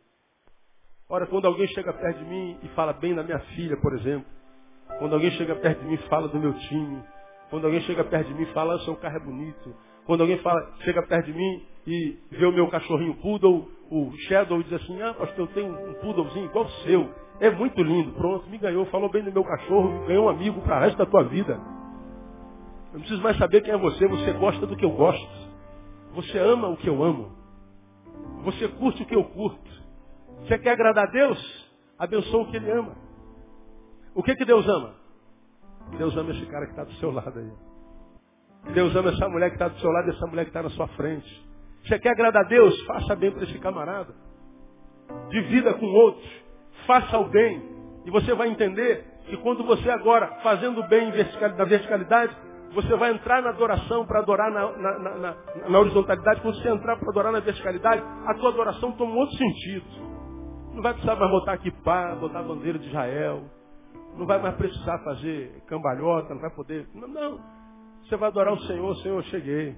[1.07, 4.25] Ora, quando alguém chega perto de mim e fala bem da minha filha, por exemplo,
[4.97, 7.03] quando alguém chega perto de mim e fala do meu time,
[7.51, 9.75] quando alguém chega perto de mim e fala, o seu carro é bonito,
[10.05, 14.59] quando alguém fala, chega perto de mim e vê o meu cachorrinho poodle, o shadow,
[14.59, 18.11] e diz assim, ah, pastor, eu tenho um poodlezinho igual o seu, é muito lindo,
[18.13, 21.05] pronto, me ganhou, falou bem do meu cachorro, ganhou um amigo para o resto da
[21.05, 21.53] tua vida.
[22.87, 25.45] Eu não preciso mais saber quem é você, você gosta do que eu gosto.
[26.13, 27.35] Você ama o que eu amo.
[28.45, 29.69] Você curte o que eu curto.
[30.39, 31.69] Você quer agradar a Deus?
[31.99, 32.95] Abençoa o que Ele ama.
[34.13, 34.95] O que, que Deus ama?
[35.97, 37.51] Deus ama esse cara que está do seu lado aí.
[38.73, 40.69] Deus ama essa mulher que está do seu lado e essa mulher que está na
[40.69, 41.45] sua frente.
[41.85, 42.79] Você quer agradar a Deus?
[42.85, 44.13] Faça bem para esse camarada.
[45.29, 46.29] Divida com outros.
[46.87, 47.61] Faça o bem.
[48.05, 51.11] E você vai entender que quando você agora, fazendo o bem
[51.57, 52.35] na verticalidade,
[52.73, 55.35] você vai entrar na adoração para adorar na, na, na,
[55.69, 56.41] na, horizontalidade.
[56.41, 59.85] Quando você entrar para adorar na verticalidade, a tua adoração toma um outro sentido.
[60.73, 63.43] Não vai precisar mais botar aqui pá, botar a bandeira de Israel.
[64.17, 66.87] Não vai mais precisar fazer cambalhota, não vai poder.
[66.93, 67.54] Não, não.
[68.07, 69.75] Você vai adorar o Senhor, Senhor, eu cheguei.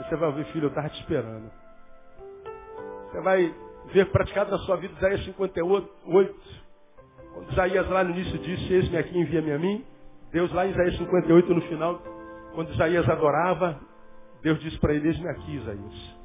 [0.00, 1.50] E você vai ouvir, filho, eu estava te esperando.
[3.10, 3.54] Você vai
[3.92, 5.88] ver praticado na sua vida Isaías 58,
[7.34, 9.84] quando Isaías lá no início disse, eis-me aqui, envia-me a mim.
[10.32, 12.02] Deus lá em Isaías 58, no final,
[12.54, 13.78] quando Isaías adorava,
[14.42, 16.16] Deus disse para ele, eis-me aqui, Isaías.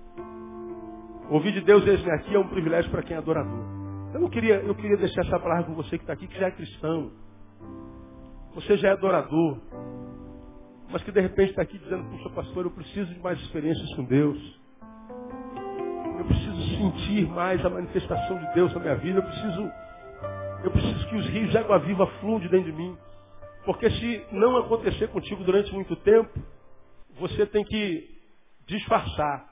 [1.30, 3.66] Ouvir de Deus, eis-me aqui, é um privilégio para quem é adorador.
[4.10, 6.48] Então eu queria, eu queria deixar essa palavra com você que está aqui, que já
[6.48, 7.12] é cristão.
[8.56, 9.60] Você já é adorador.
[10.90, 14.04] Mas que de repente está aqui dizendo, puxa pastor, eu preciso de mais experiências com
[14.06, 14.60] Deus.
[16.20, 19.20] Eu preciso sentir mais a manifestação de Deus na minha vida.
[19.20, 19.72] Eu preciso,
[20.64, 22.98] eu preciso que os rios de água viva fluam de dentro de mim.
[23.66, 26.40] Porque se não acontecer contigo durante muito tempo,
[27.20, 28.18] você tem que
[28.66, 29.46] disfarçar.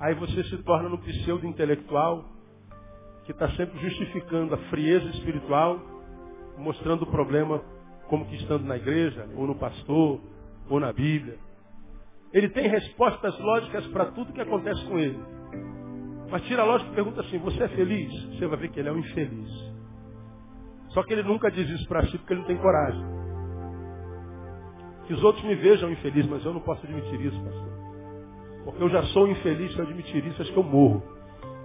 [0.00, 2.24] Aí você se torna no pseudo intelectual
[3.24, 5.78] que está sempre justificando a frieza espiritual,
[6.56, 7.62] mostrando o problema
[8.08, 10.18] como que estando na igreja, ou no pastor,
[10.68, 11.38] ou na Bíblia.
[12.32, 15.18] Ele tem respostas lógicas para tudo que acontece com ele.
[16.30, 18.12] Mas tira a lógica e pergunta assim, você é feliz?
[18.34, 19.48] Você vai ver que ele é um infeliz.
[20.88, 23.02] Só que ele nunca diz isso para si porque ele não tem coragem.
[25.06, 27.68] Que os outros me vejam infeliz, mas eu não posso admitir isso, pastor.
[28.64, 31.02] Porque eu já sou infeliz se eu admitir isso, acho que eu morro.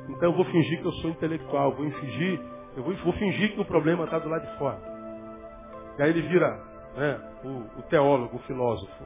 [0.10, 2.40] Então eu vou fingir que eu sou intelectual, vou fingir,
[2.78, 4.82] eu vou, vou fingir que o problema está do lado de fora.
[5.98, 9.04] E aí ele vira né, o, o teólogo, o filósofo.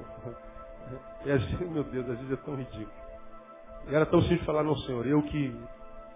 [1.25, 3.07] E assim, meu Deus, às vezes é tão ridículo.
[3.89, 5.55] E era tão simples falar, não, Senhor, eu que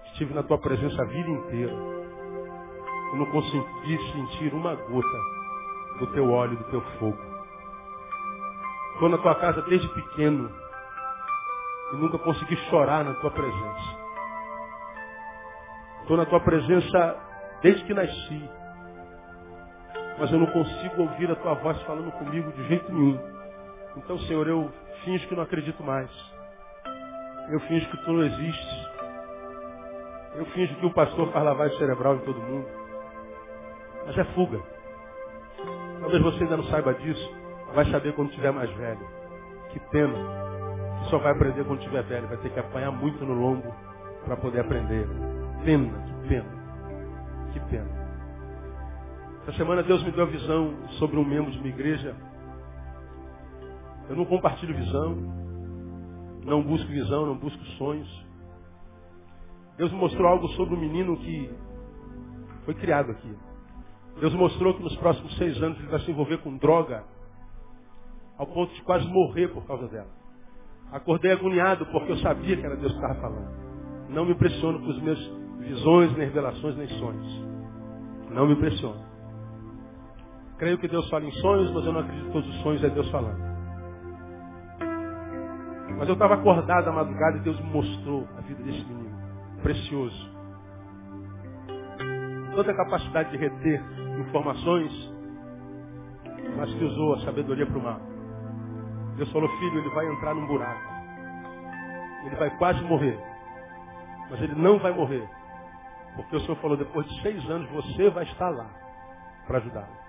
[0.07, 5.17] estive na tua presença a vida inteira, eu não consegui sentir uma gota
[5.99, 7.17] do teu óleo, do teu fogo.
[8.93, 10.49] Estou na tua casa desde pequeno
[11.93, 14.01] e nunca consegui chorar na tua presença.
[16.01, 17.17] Estou na tua presença
[17.61, 18.49] desde que nasci.
[20.21, 23.19] Mas eu não consigo ouvir a tua voz falando comigo de jeito nenhum.
[23.97, 24.71] Então, Senhor, eu
[25.03, 26.11] finjo que não acredito mais.
[27.49, 28.87] Eu finjo que tu não existes.
[30.35, 32.67] Eu finjo que o pastor faz lavagem cerebral em todo mundo.
[34.05, 34.61] Mas é fuga.
[35.99, 37.35] Talvez você ainda não saiba disso.
[37.73, 39.07] Vai saber quando tiver mais velho.
[39.71, 40.13] Que pena.
[40.99, 42.27] Que só vai aprender quando tiver velho.
[42.27, 43.73] Vai ter que apanhar muito no lombo
[44.23, 45.07] para poder aprender.
[45.65, 46.45] Pena, que pena.
[47.53, 48.00] Que pena.
[49.43, 52.15] Essa semana Deus me deu a visão sobre um membro de uma igreja.
[54.07, 55.15] Eu não compartilho visão,
[56.45, 58.25] não busco visão, não busco sonhos.
[59.77, 61.49] Deus me mostrou algo sobre um menino que
[62.65, 63.35] foi criado aqui.
[64.19, 67.03] Deus mostrou que nos próximos seis anos ele vai se envolver com droga,
[68.37, 70.09] ao ponto de quase morrer por causa dela.
[70.91, 73.49] Acordei agoniado porque eu sabia que era Deus que estava falando.
[74.09, 75.19] Não me impressiono com os meus
[75.59, 77.45] visões, nem revelações, nem sonhos.
[78.29, 79.10] Não me impressiono.
[80.61, 82.89] Creio que Deus fala em sonhos, mas eu não acredito que todos os sonhos é
[82.89, 83.41] Deus falando.
[85.97, 89.17] Mas eu estava acordado à madrugada e Deus me mostrou a vida desse menino.
[89.63, 90.31] Precioso.
[92.53, 93.83] Toda a capacidade de reter
[94.19, 95.15] informações,
[96.55, 97.99] mas que usou a sabedoria para o mal.
[99.17, 100.93] Deus falou, filho, ele vai entrar num buraco.
[102.27, 103.19] Ele vai quase morrer.
[104.29, 105.27] Mas ele não vai morrer.
[106.15, 108.69] Porque o Senhor falou, depois de seis anos você vai estar lá
[109.47, 110.00] para ajudá-lo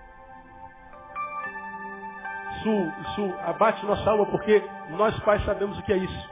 [2.63, 2.69] isso,
[3.01, 6.29] isso abate nossa alma porque nós pais sabemos o que é isso.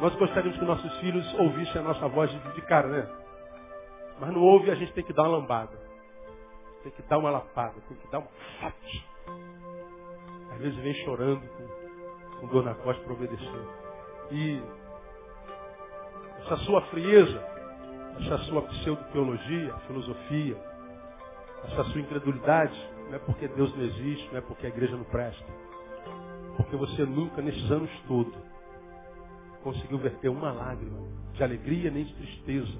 [0.00, 3.08] Nós gostaríamos que nossos filhos ouvissem a nossa voz de cara, né?
[4.18, 5.78] Mas não ouve, a gente tem que dar uma lambada.
[6.82, 8.26] Tem que dar uma lapada, tem que dar um
[8.60, 9.06] fate.
[10.52, 13.68] Às vezes vem chorando com, com dor na costa para obedecer.
[14.30, 14.62] E
[16.40, 17.48] essa sua frieza,
[18.20, 20.56] essa sua pseudo-teologia, filosofia,
[21.64, 25.04] essa sua incredulidade, não é porque Deus não existe, não é porque a igreja não
[25.04, 25.44] presta.
[26.56, 28.34] Porque você nunca, nesses anos todos,
[29.62, 30.98] conseguiu verter uma lágrima
[31.34, 32.72] de alegria nem de tristeza.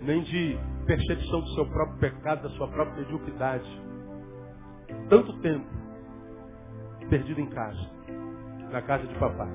[0.00, 3.82] Nem de percepção do seu próprio pecado, da sua própria mediocridade.
[5.08, 5.66] Tanto tempo
[7.08, 7.90] perdido em casa,
[8.72, 9.50] na casa de papai.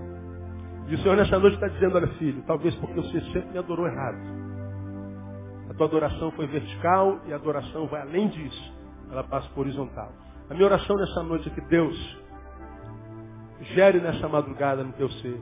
[0.88, 3.86] E o Senhor nessa noite está dizendo, olha filho, talvez porque você sempre me adorou
[3.86, 4.18] errado.
[5.70, 8.73] A tua adoração foi vertical e a adoração vai além disso
[9.14, 10.12] ela passa por horizontal.
[10.50, 12.18] A minha oração nessa noite é que Deus
[13.74, 15.40] gere nessa madrugada no teu ser.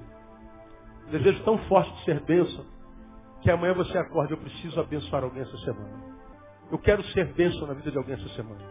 [1.10, 2.66] Desejo tão forte de ser bênção,
[3.42, 6.12] que amanhã você acorde, eu preciso abençoar alguém essa semana.
[6.72, 8.62] Eu quero ser bênção na vida de alguém essa semana.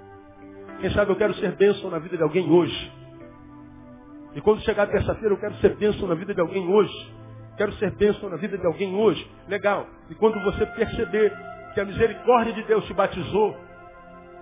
[0.80, 2.92] Quem sabe eu quero ser bênção na vida de alguém hoje.
[4.34, 7.14] E quando chegar terça-feira, eu quero ser bênção na vida de alguém hoje.
[7.56, 9.28] Quero ser bênção na vida de alguém hoje.
[9.48, 9.86] Legal.
[10.08, 11.32] E quando você perceber
[11.74, 13.56] que a misericórdia de Deus te batizou,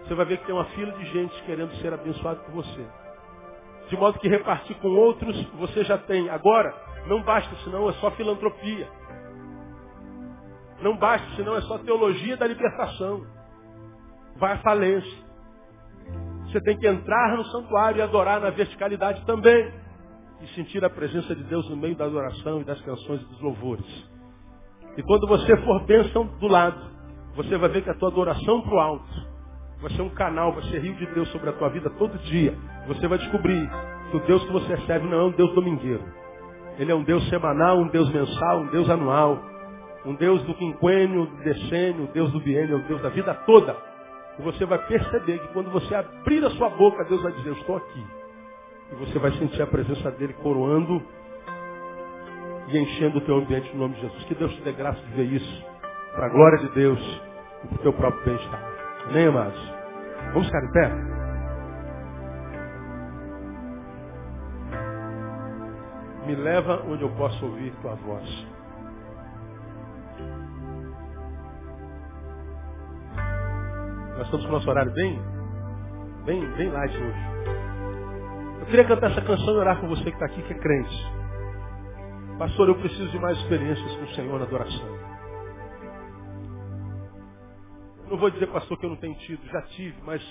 [0.09, 2.87] você vai ver que tem uma fila de gente querendo ser abençoado por você.
[3.91, 6.31] De modo que repartir com outros você já tem.
[6.31, 6.75] Agora,
[7.07, 8.89] não basta, senão é só filantropia.
[10.81, 13.27] Não basta, senão é só teologia da libertação.
[14.37, 15.29] Vai à falência.
[16.47, 19.71] Você tem que entrar no santuário e adorar na verticalidade também.
[20.41, 23.41] E sentir a presença de Deus no meio da adoração e das canções e dos
[23.43, 24.11] louvores.
[24.97, 26.81] E quando você for bênção do lado,
[27.35, 29.28] você vai ver que a tua adoração para o alto
[29.81, 32.55] vai ser um canal, vai ser rio de Deus sobre a tua vida todo dia.
[32.87, 33.71] Você vai descobrir
[34.11, 36.03] que o Deus que você serve não é um Deus domingueiro.
[36.79, 39.43] Ele é um Deus semanal, um Deus mensal, um Deus anual.
[40.05, 43.77] Um Deus do quinquênio, do decênio, um Deus do biênio, um Deus da vida toda.
[44.39, 47.55] E você vai perceber que quando você abrir a sua boca, Deus vai dizer, eu
[47.55, 48.07] estou aqui.
[48.93, 51.03] E você vai sentir a presença dele coroando
[52.69, 54.25] e enchendo o teu ambiente no nome de Jesus.
[54.25, 55.65] Que Deus te dê graça de ver isso.
[56.15, 57.23] Para a glória de Deus
[57.65, 58.78] e para o teu próprio bem-estar.
[59.09, 59.59] Amém, amados?
[60.35, 60.93] Vamos ficar em pé?
[66.27, 68.47] Me leva onde eu posso ouvir tua voz.
[74.19, 75.19] Nós estamos com o nosso horário bem,
[76.27, 77.49] bem, bem light hoje.
[78.61, 81.13] Eu queria cantar essa canção e orar com você que está aqui, que é crente.
[82.39, 84.99] Pastor, eu preciso de mais experiências com o Senhor na adoração.
[88.09, 90.23] Não vou dizer, pastor, que eu não tenho tido, já tive, mas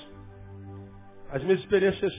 [1.29, 2.13] as minhas experiências,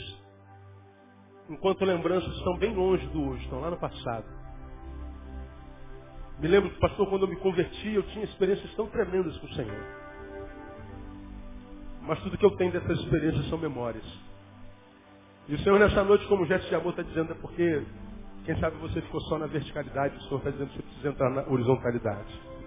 [1.51, 4.27] enquanto lembranças, estão bem longe do hoje, estão lá no passado.
[6.39, 9.55] Me lembro que, pastor, quando eu me converti, eu tinha experiências tão tremendas com o
[9.55, 9.85] Senhor.
[12.03, 14.05] Mas tudo que eu tenho dessas experiências são memórias.
[15.49, 17.83] E o Senhor, nessa noite, como gesto de amor, está dizendo, é porque,
[18.45, 21.31] quem sabe você ficou só na verticalidade, o Senhor está dizendo que você precisa entrar
[21.31, 22.58] na horizontalidade.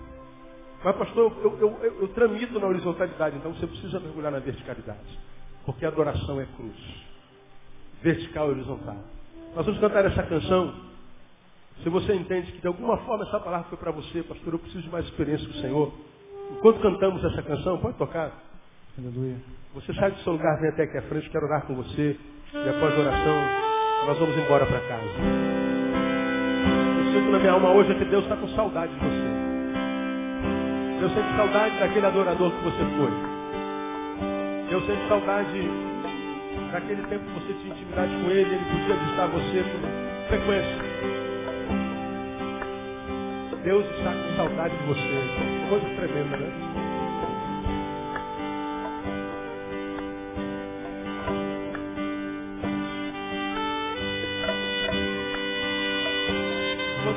[0.83, 5.19] Mas, pastor, eu, eu, eu, eu tramito na horizontalidade, então você precisa mergulhar na verticalidade.
[5.65, 6.75] Porque a adoração é cruz.
[8.01, 8.97] Vertical e horizontal.
[9.55, 10.73] Nós vamos cantar essa canção.
[11.83, 14.83] Se você entende que de alguma forma essa palavra foi para você, pastor, eu preciso
[14.83, 15.93] de mais experiência com o Senhor.
[16.51, 18.31] Enquanto cantamos essa canção, pode tocar.
[18.97, 19.37] Aleluia.
[19.75, 22.17] Você sai do seu lugar, vem até aqui à frente, quero orar com você.
[22.53, 23.43] E após a oração,
[24.07, 25.05] nós vamos embora para casa.
[26.97, 29.30] Eu sinto na minha alma hoje é que Deus está com saudade de você.
[31.01, 33.11] Deus sente saudade daquele adorador que você foi.
[34.69, 35.67] Deus sente saudade
[36.71, 40.77] daquele tempo que você tinha intimidade com Ele, Ele podia visitar você com frequência.
[43.63, 45.69] Deus está com saudade de você.
[45.69, 46.51] Coisa tremenda, né?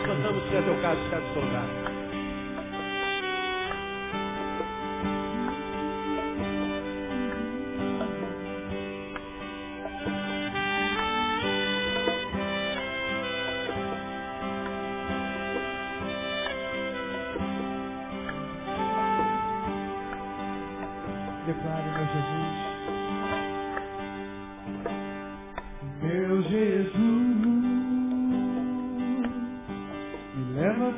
[0.07, 1.94] cantamos se é teu caso, é do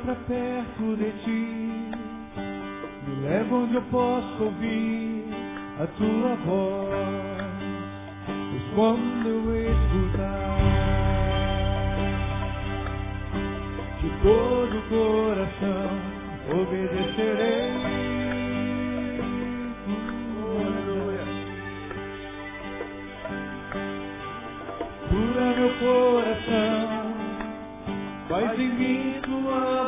[0.07, 1.91] pra perto de ti,
[3.05, 5.25] me leva onde eu posso ouvir
[5.81, 7.43] a tua voz,
[8.25, 10.57] pois quando eu escutar
[14.01, 15.91] de todo o coração
[16.53, 17.67] obedecerei.
[25.09, 27.07] Cura meu coração.
[28.29, 29.86] Faz em mim tua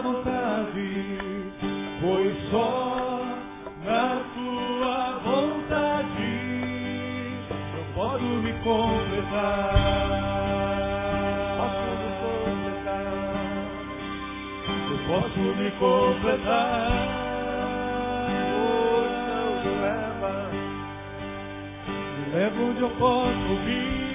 [15.08, 16.90] Posso me completar.
[18.28, 18.38] Me.
[18.56, 20.34] Oh, não me leva,
[22.18, 24.10] me leva onde eu posso ouvir.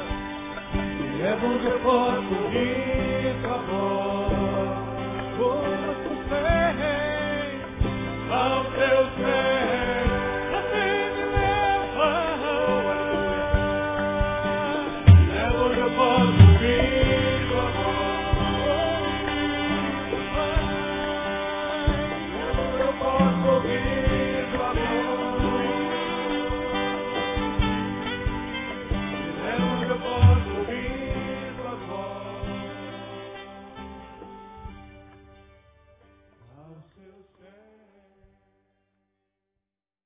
[0.74, 2.34] me leva onde eu posso
[3.70, 4.09] Lord.